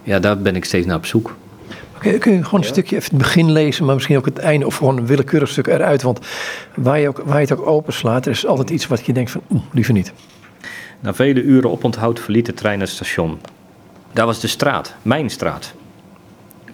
[0.03, 1.37] Ja, daar ben ik steeds naar op zoek.
[1.99, 4.67] Okay, kun je gewoon een stukje even het begin lezen, maar misschien ook het einde
[4.67, 6.03] of gewoon een willekeurig stuk eruit?
[6.03, 6.21] Want
[6.75, 9.31] waar je, ook, waar je het ook openslaat, er is altijd iets wat je denkt
[9.31, 10.13] van, oeh, liever niet.
[11.01, 13.41] Na vele uren oponthoud verliet de trein het station.
[14.13, 15.75] Daar was de straat, mijn straat.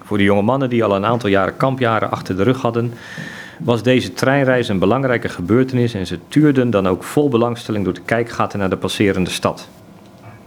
[0.02, 2.92] Voor de jonge mannen die al een aantal jaren kampjaren achter de rug hadden,
[3.58, 8.02] was deze treinreis een belangrijke gebeurtenis en ze tuurden dan ook vol belangstelling door de
[8.04, 9.68] kijkgaten naar de passerende stad.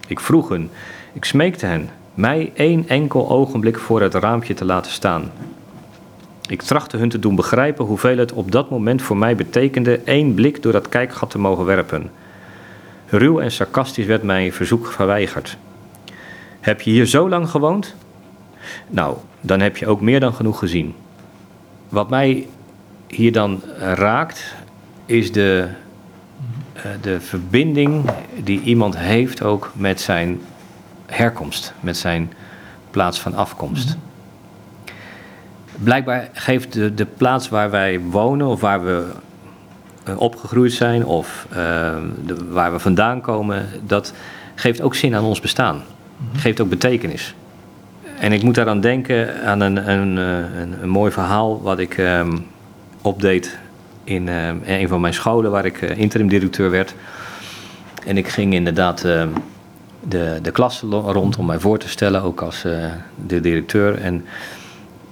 [0.08, 0.70] Ik vroeg hen,
[1.14, 5.32] ik smeekte hen, mij één enkel ogenblik voor het raampje te laten staan.
[6.48, 10.34] Ik trachtte hun te doen begrijpen hoeveel het op dat moment voor mij betekende één
[10.34, 12.12] blik door dat kijkgat te mogen werpen.
[13.06, 15.58] Ruw en sarcastisch werd mijn verzoek verweigerd.
[16.60, 17.96] Heb je hier zo lang gewoond?
[18.88, 20.96] Nou, dan heb je ook meer dan genoeg gezien.
[21.90, 22.48] Wat mij
[23.08, 24.56] hier dan raakt,
[25.06, 25.68] is de,
[26.74, 28.10] eh, de verbinding
[28.44, 30.40] die iemand heeft ook met zijn
[31.08, 32.34] herkomst, met zijn
[32.92, 33.98] plaats van afkomst.
[35.84, 39.06] Blijkbaar geeft de, de plaats waar wij wonen of waar we
[40.04, 41.56] eh, opgegroeid zijn of uh,
[42.26, 44.14] de, waar we vandaan komen, dat
[44.56, 45.82] geeft ook zin aan ons bestaan.
[46.36, 47.36] Geeft ook betekenis.
[48.20, 52.46] En ik moet daaraan denken aan een, een, een, een mooi verhaal wat ik um,
[53.02, 53.58] opdeed
[54.04, 56.96] in uh, een van mijn scholen waar ik uh, interim directeur werd.
[58.06, 59.06] En ik ging inderdaad
[60.10, 62.62] de, de klas rond om mij voor te stellen, ook als
[63.28, 64.02] de directeur.
[64.02, 64.26] En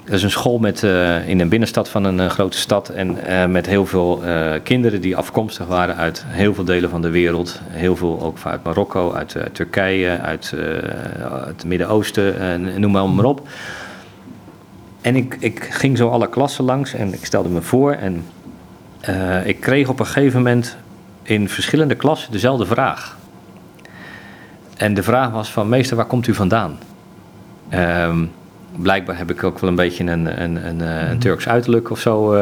[0.04, 0.84] dat is een school met,
[1.26, 3.18] in een binnenstad van een grote stad en
[3.52, 4.22] met heel veel
[4.64, 7.60] kinderen die afkomstig waren uit heel veel delen van de wereld.
[7.70, 10.54] Heel veel ook uit Marokko, uit Turkije, uit
[11.46, 13.48] het Midden-Oosten, noem maar, op.
[15.02, 17.92] En ik, ik ging zo alle klassen langs en ik stelde me voor.
[17.92, 18.26] En
[19.46, 20.78] ik kreeg op een gegeven moment
[21.24, 23.18] in verschillende klassen dezelfde vraag.
[24.76, 26.78] En de vraag was van, meester, waar komt u vandaan?
[27.74, 28.32] Um,
[28.76, 31.18] blijkbaar heb ik ook wel een beetje een, een, een, een mhm.
[31.18, 32.34] Turks uiterlijk of zo.
[32.34, 32.40] Uh,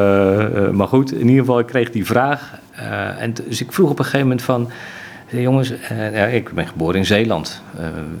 [0.54, 2.58] uh, maar goed, in ieder geval, ik kreeg die vraag.
[3.18, 4.70] en dus ik vroeg op een gegeven moment van...
[5.28, 7.62] Jongens, ja, ik ben geboren in Zeeland.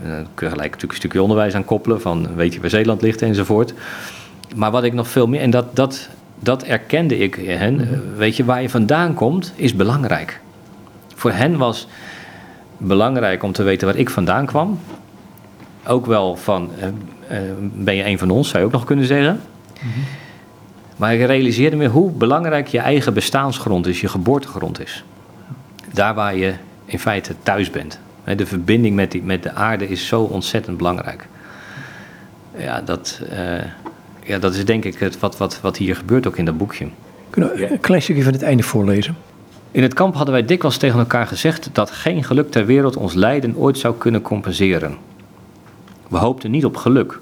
[0.06, 2.00] dan kun je gelijk natuurlijk een stukje onderwijs aan koppelen...
[2.00, 3.74] van weet je waar Zeeland ligt enzovoort
[4.54, 6.08] maar wat ik nog veel meer, en dat, dat,
[6.38, 8.16] dat erkende ik hen, mhm.
[8.16, 10.40] weet je, waar je vandaan komt, is belangrijk.
[11.14, 11.88] Voor hen was
[12.76, 14.78] belangrijk om te weten waar ik vandaan kwam.
[15.86, 16.84] Ook wel van, uh,
[17.38, 19.40] uh, ben je een van ons, zou je ook nog kunnen zeggen.
[19.82, 20.02] Mm -hmm.
[20.96, 25.04] Maar ik realiseerde me hoe belangrijk je eigen bestaansgrond is, je geboortegrond is.
[25.92, 26.54] Daar waar je
[26.84, 27.98] in feite thuis bent.
[28.36, 31.26] De verbinding met, die, met de aarde is zo ontzettend belangrijk.
[32.56, 33.38] Ja, dat, uh,
[34.22, 36.88] ja, dat is denk ik het, wat, wat, wat hier gebeurt ook in dat boekje.
[37.30, 39.16] Kunnen we een klein stukje van het einde voorlezen?
[39.74, 43.14] In het kamp hadden wij dikwijls tegen elkaar gezegd dat geen geluk ter wereld ons
[43.14, 44.96] lijden ooit zou kunnen compenseren.
[46.08, 47.20] We hoopten niet op geluk.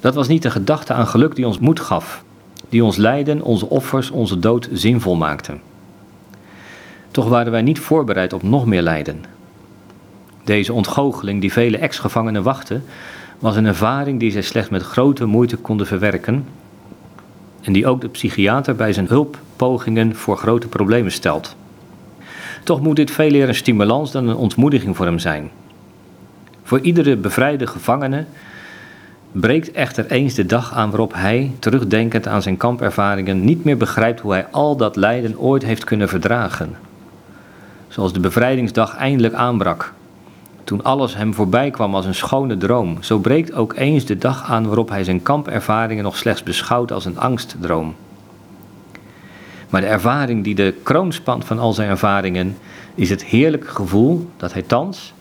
[0.00, 2.24] Dat was niet de gedachte aan geluk die ons moed gaf,
[2.68, 5.58] die ons lijden, onze offers, onze dood zinvol maakte.
[7.10, 9.24] Toch waren wij niet voorbereid op nog meer lijden.
[10.44, 12.84] Deze ontgoocheling die vele ex-gevangenen wachten,
[13.38, 16.44] was een ervaring die zij slechts met grote moeite konden verwerken
[17.60, 21.56] en die ook de psychiater bij zijn hulppogingen voor grote problemen stelt.
[22.64, 25.50] Toch moet dit veel meer een stimulans dan een ontmoediging voor hem zijn.
[26.62, 28.24] Voor iedere bevrijde gevangene
[29.32, 34.20] breekt echter eens de dag aan waarop hij, terugdenkend aan zijn kampervaringen, niet meer begrijpt
[34.20, 36.76] hoe hij al dat lijden ooit heeft kunnen verdragen.
[37.88, 39.92] Zoals de bevrijdingsdag eindelijk aanbrak
[40.68, 44.50] toen alles hem voorbij kwam als een schone droom, zo breekt ook eens de dag
[44.50, 47.94] aan waarop hij zijn kampervaringen nog slechts beschouwt als een angstdroom.
[49.68, 52.56] Maar de ervaring die de kroon spant van al zijn ervaringen,
[52.94, 55.12] is het heerlijke gevoel dat hij thans,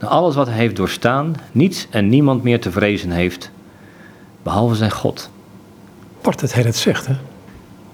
[0.00, 3.50] na alles wat hij heeft doorstaan, niets en niemand meer te vrezen heeft,
[4.42, 5.30] behalve zijn God.
[6.18, 7.14] Apart dat hij dat zegt, hè?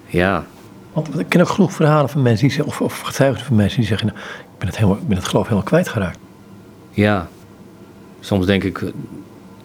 [0.07, 0.45] Ja,
[0.93, 3.79] Want ik ken ook genoeg verhalen van mensen die zeggen, of, of getuigen van mensen
[3.79, 6.20] die zeggen, nou, ik ben het, helemaal, ik ben het geloof helemaal kwijtgeraakt.
[7.01, 7.29] Ja.
[8.21, 8.81] Soms denk ik,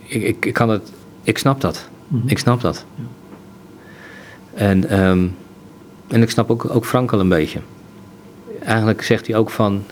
[0.07, 0.91] ik, ik, ik kan het,
[1.23, 1.89] ik snap dat.
[2.25, 2.86] Ik snap dat.
[4.53, 5.27] En, ehm,
[6.07, 7.59] en ik snap ook, ook Frank al een beetje.
[8.63, 9.83] Eigenlijk zegt hij ook van,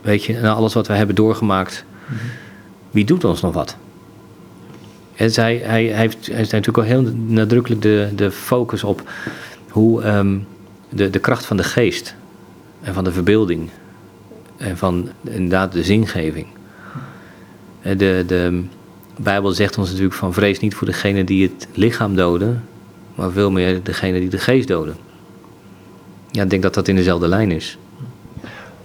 [0.00, 1.84] weet je, na alles wat we hebben doorgemaakt,
[2.90, 3.76] wie doet ons nog wat?
[5.14, 9.10] En zij, hij, hij, heeft, hij heeft natuurlijk al heel nadrukkelijk de, de focus op
[9.68, 10.38] hoe ehm,
[10.88, 12.14] de, de kracht van de geest
[12.82, 13.70] en van de verbeelding
[14.56, 16.46] en van inderdaad de zingeving.
[17.82, 18.64] Eh, De, de
[19.16, 22.64] Bijbel zegt ons natuurlijk van vrees niet voor degene die het lichaam doden,
[23.14, 24.96] maar veel meer degene die de geest doden.
[26.30, 27.78] Ja, ik denk dat dat in dezelfde lijn is.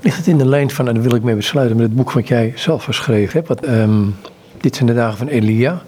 [0.01, 2.11] Ligt het in de lijn van, en daar wil ik mee besluiten, met het boek
[2.11, 3.47] wat jij zelf geschreven hebt.
[3.47, 4.03] Wat, ehm,
[4.61, 5.81] dit zijn de dagen van Elia.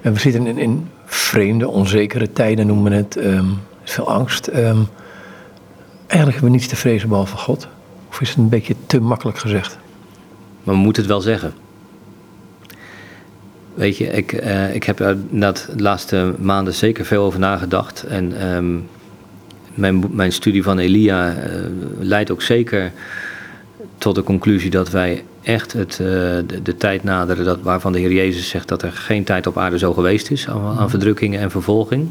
[0.00, 3.16] En we zitten in, in vreemde, onzekere tijden, noemen we het.
[3.16, 3.46] ehm,
[3.84, 4.46] veel angst.
[4.46, 4.78] Ehm,
[6.06, 7.68] eigenlijk hebben we niets te vrezen behalve God.
[8.08, 9.78] Of is het een beetje te makkelijk gezegd?
[10.62, 11.52] Maar we moeten het wel zeggen.
[13.74, 18.02] Weet je, ik, eh, ik heb er de laatste maanden zeker veel over nagedacht.
[18.02, 18.76] En ehm,
[19.74, 21.60] mijn, mijn studie van Elia eh,
[21.98, 22.92] leidt ook zeker
[23.98, 27.98] tot de conclusie dat wij echt het, eh, de, de tijd naderen dat, waarvan de
[27.98, 31.40] Heer Jezus zegt dat er geen tijd op aarde zo geweest is aan, aan verdrukkingen
[31.40, 32.08] en vervolging.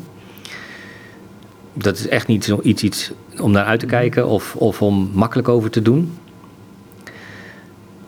[1.74, 3.12] Dat is echt niet iets, iets
[3.42, 6.14] om naar uit te kijken of, of om makkelijk over te doen.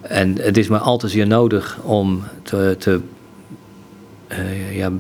[0.01, 2.99] En het is maar al te zeer nodig om, te, te,
[4.27, 4.91] eh, ja,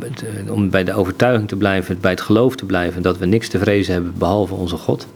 [0.49, 3.59] om bij de overtuiging te blijven, bij het geloof te blijven, dat we niks te
[3.59, 5.07] vrezen hebben behalve onze God.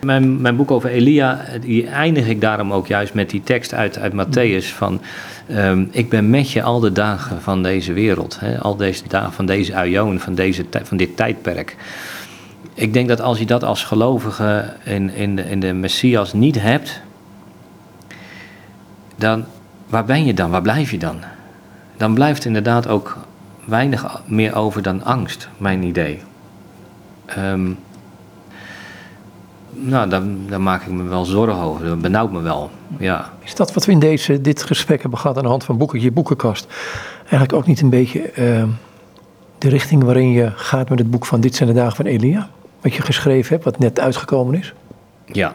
[0.00, 3.98] Mijn, mijn boek over Elia, die eindig ik daarom ook juist met die tekst uit,
[3.98, 5.00] uit Matthäus van...
[5.48, 9.32] ehm, ik ben met je al de dagen van deze wereld, hè, al deze dagen
[9.32, 11.76] van deze aion, van, deze, van dit tijdperk.
[12.76, 16.60] Ik denk dat als je dat als gelovige in, in, de, in de Messias niet
[16.60, 17.00] hebt,
[19.16, 19.44] dan
[19.86, 20.50] waar ben je dan?
[20.50, 21.16] Waar blijf je dan?
[21.96, 23.16] Dan blijft inderdaad ook
[23.64, 26.20] weinig meer over dan angst, mijn idee.
[27.26, 27.70] Ehm,
[29.70, 31.86] nou, dan maak ik me wel zorgen over.
[31.86, 32.70] Dat benauwt me wel.
[32.98, 33.32] Ja.
[33.42, 36.00] Is dat wat we in deze, dit gesprek hebben gehad aan de hand van boeken,
[36.00, 36.66] je boekenkast,
[37.20, 38.68] eigenlijk ook niet een beetje ehm,
[39.58, 42.48] de richting waarin je gaat met het boek van Dit zijn de dagen van Elia?
[42.86, 44.72] Wat je geschreven hebt, wat net uitgekomen is?
[45.24, 45.54] Ja.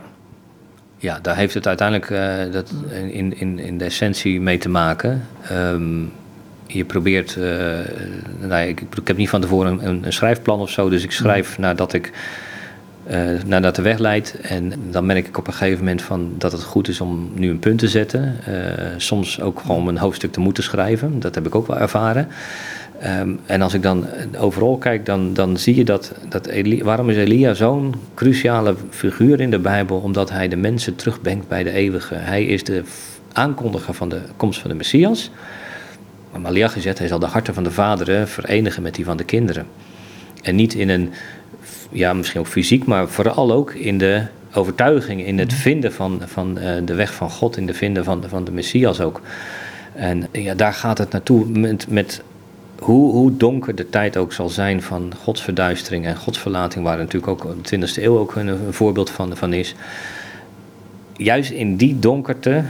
[0.98, 2.74] Ja, daar heeft het uiteindelijk eh, dat
[3.12, 5.28] in, in, in de essentie mee te maken.
[5.42, 6.04] Ehm,
[6.68, 7.80] je probeert, eh,
[8.40, 11.58] nou, ik, ik heb niet van tevoren een, een schrijfplan of zo, dus ik schrijf
[11.58, 12.12] nadat ik
[13.04, 14.40] eh, nadat de weg leidt.
[14.42, 17.50] En dan merk ik op een gegeven moment van dat het goed is om nu
[17.50, 18.36] een punt te zetten.
[18.98, 21.20] Soms ook gewoon een hoofdstuk te moeten schrijven.
[21.20, 22.28] Dat heb ik ook wel ervaren.
[23.02, 24.06] Ehm, en als ik dan
[24.38, 29.40] overal kijk, dan, dan zie je dat, dat Elia, waarom is Elia zo'n cruciale figuur
[29.40, 29.98] in de Bijbel?
[29.98, 32.16] Omdat hij de mensen terugbrengt bij de eeuwige.
[32.16, 32.84] Hij is de
[33.34, 35.32] aankondiger van de komst van de Messias.
[36.32, 39.24] Maar Malachi zegt, hij zal de harten van de vaderen verenigen met die van de
[39.24, 39.66] kinderen.
[40.42, 41.10] En niet in een,
[41.92, 44.24] ja misschien ook fysiek, maar vooral ook in de
[44.54, 48.24] overtuiging, in het vinden van, van eh, de weg van God, in de vinden van,
[48.28, 49.22] van de Messias ook.
[49.94, 52.22] En ja, daar gaat het naartoe met, met
[52.82, 57.64] hoe, hoe donker de tijd ook zal zijn van godsverduistering en godsverlating, waar natuurlijk ook
[57.64, 59.76] de 20e eeuw ook een, een voorbeeld van, van is.
[61.16, 62.64] Juist in die donkerte,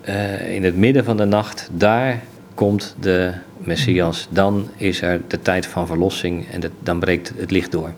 [0.00, 2.20] eh, in het midden van de nacht, daar
[2.54, 4.28] komt de Messias.
[4.30, 7.92] Dan is er de tijd van verlossing en de- dan breekt het licht door.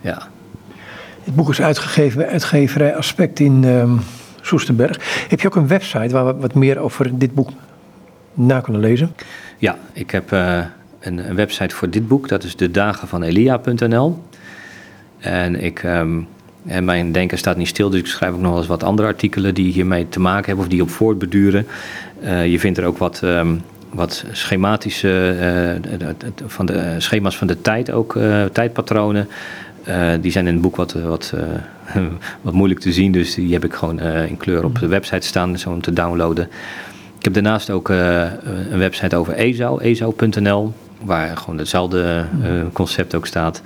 [0.00, 0.28] Ja.
[1.24, 3.96] Het boek is uitgegeven bij uitgeverij Aspect in ehm
[4.40, 5.26] Soesterberg.
[5.28, 7.50] Heb je ook een website waar we wat meer over dit boek
[8.38, 9.14] na kunnen lezen?
[9.58, 10.60] Ja, ik heb eh,
[11.00, 12.28] een, een website voor dit boek.
[12.28, 14.22] Dat is de dagen van Elia.nl.
[15.18, 16.20] En ik, ehm,
[16.66, 19.08] en mijn denken staat niet stil, dus ik schrijf ook nog wel eens wat andere
[19.08, 21.66] artikelen die hiermee te maken hebben of die op voortbeduren.
[22.20, 23.54] Eh, je vindt er ook wat, ehm,
[23.92, 25.36] wat schematische,
[26.00, 26.08] eh,
[26.46, 28.18] van de, schema's van de tijd ook,
[28.52, 29.28] tijdpatronen.
[30.20, 31.34] Die zijn in het boek wat, wat,
[32.42, 35.58] wat moeilijk te zien, dus die heb ik gewoon in kleur op de website staan,
[35.58, 36.48] zo om te downloaden.
[37.18, 38.20] Ik heb daarnaast ook eh,
[38.70, 40.72] een website over EZO, ezo.nl,
[41.04, 43.62] waar gewoon hetzelfde eh, concept ook staat.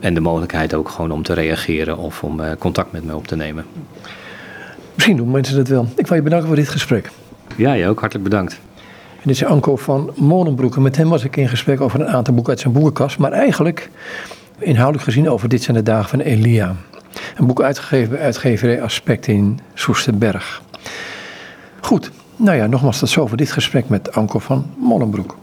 [0.00, 3.26] En de mogelijkheid ook gewoon om te reageren of om eh, contact met mij op
[3.26, 3.64] te nemen.
[4.94, 5.88] Misschien doen mensen dat wel.
[5.96, 7.10] Ik wil je bedanken voor dit gesprek.
[7.56, 8.60] Ja, jij ook hartelijk bedankt.
[9.12, 10.76] En dit is Anko van Molenbroek.
[10.76, 13.18] En met hem was ik in gesprek over een aantal boeken uit zijn boekenkast.
[13.18, 13.90] Maar eigenlijk
[14.58, 16.76] inhoudelijk gezien over Dit zijn de dagen van Elia.
[17.36, 20.62] Een boek uitgegeven bij uitgeverij Aspect in Soesterberg.
[21.80, 25.36] Goed, nou ja, nogmaals tot zover dit gesprek met Anko van Molenbroek.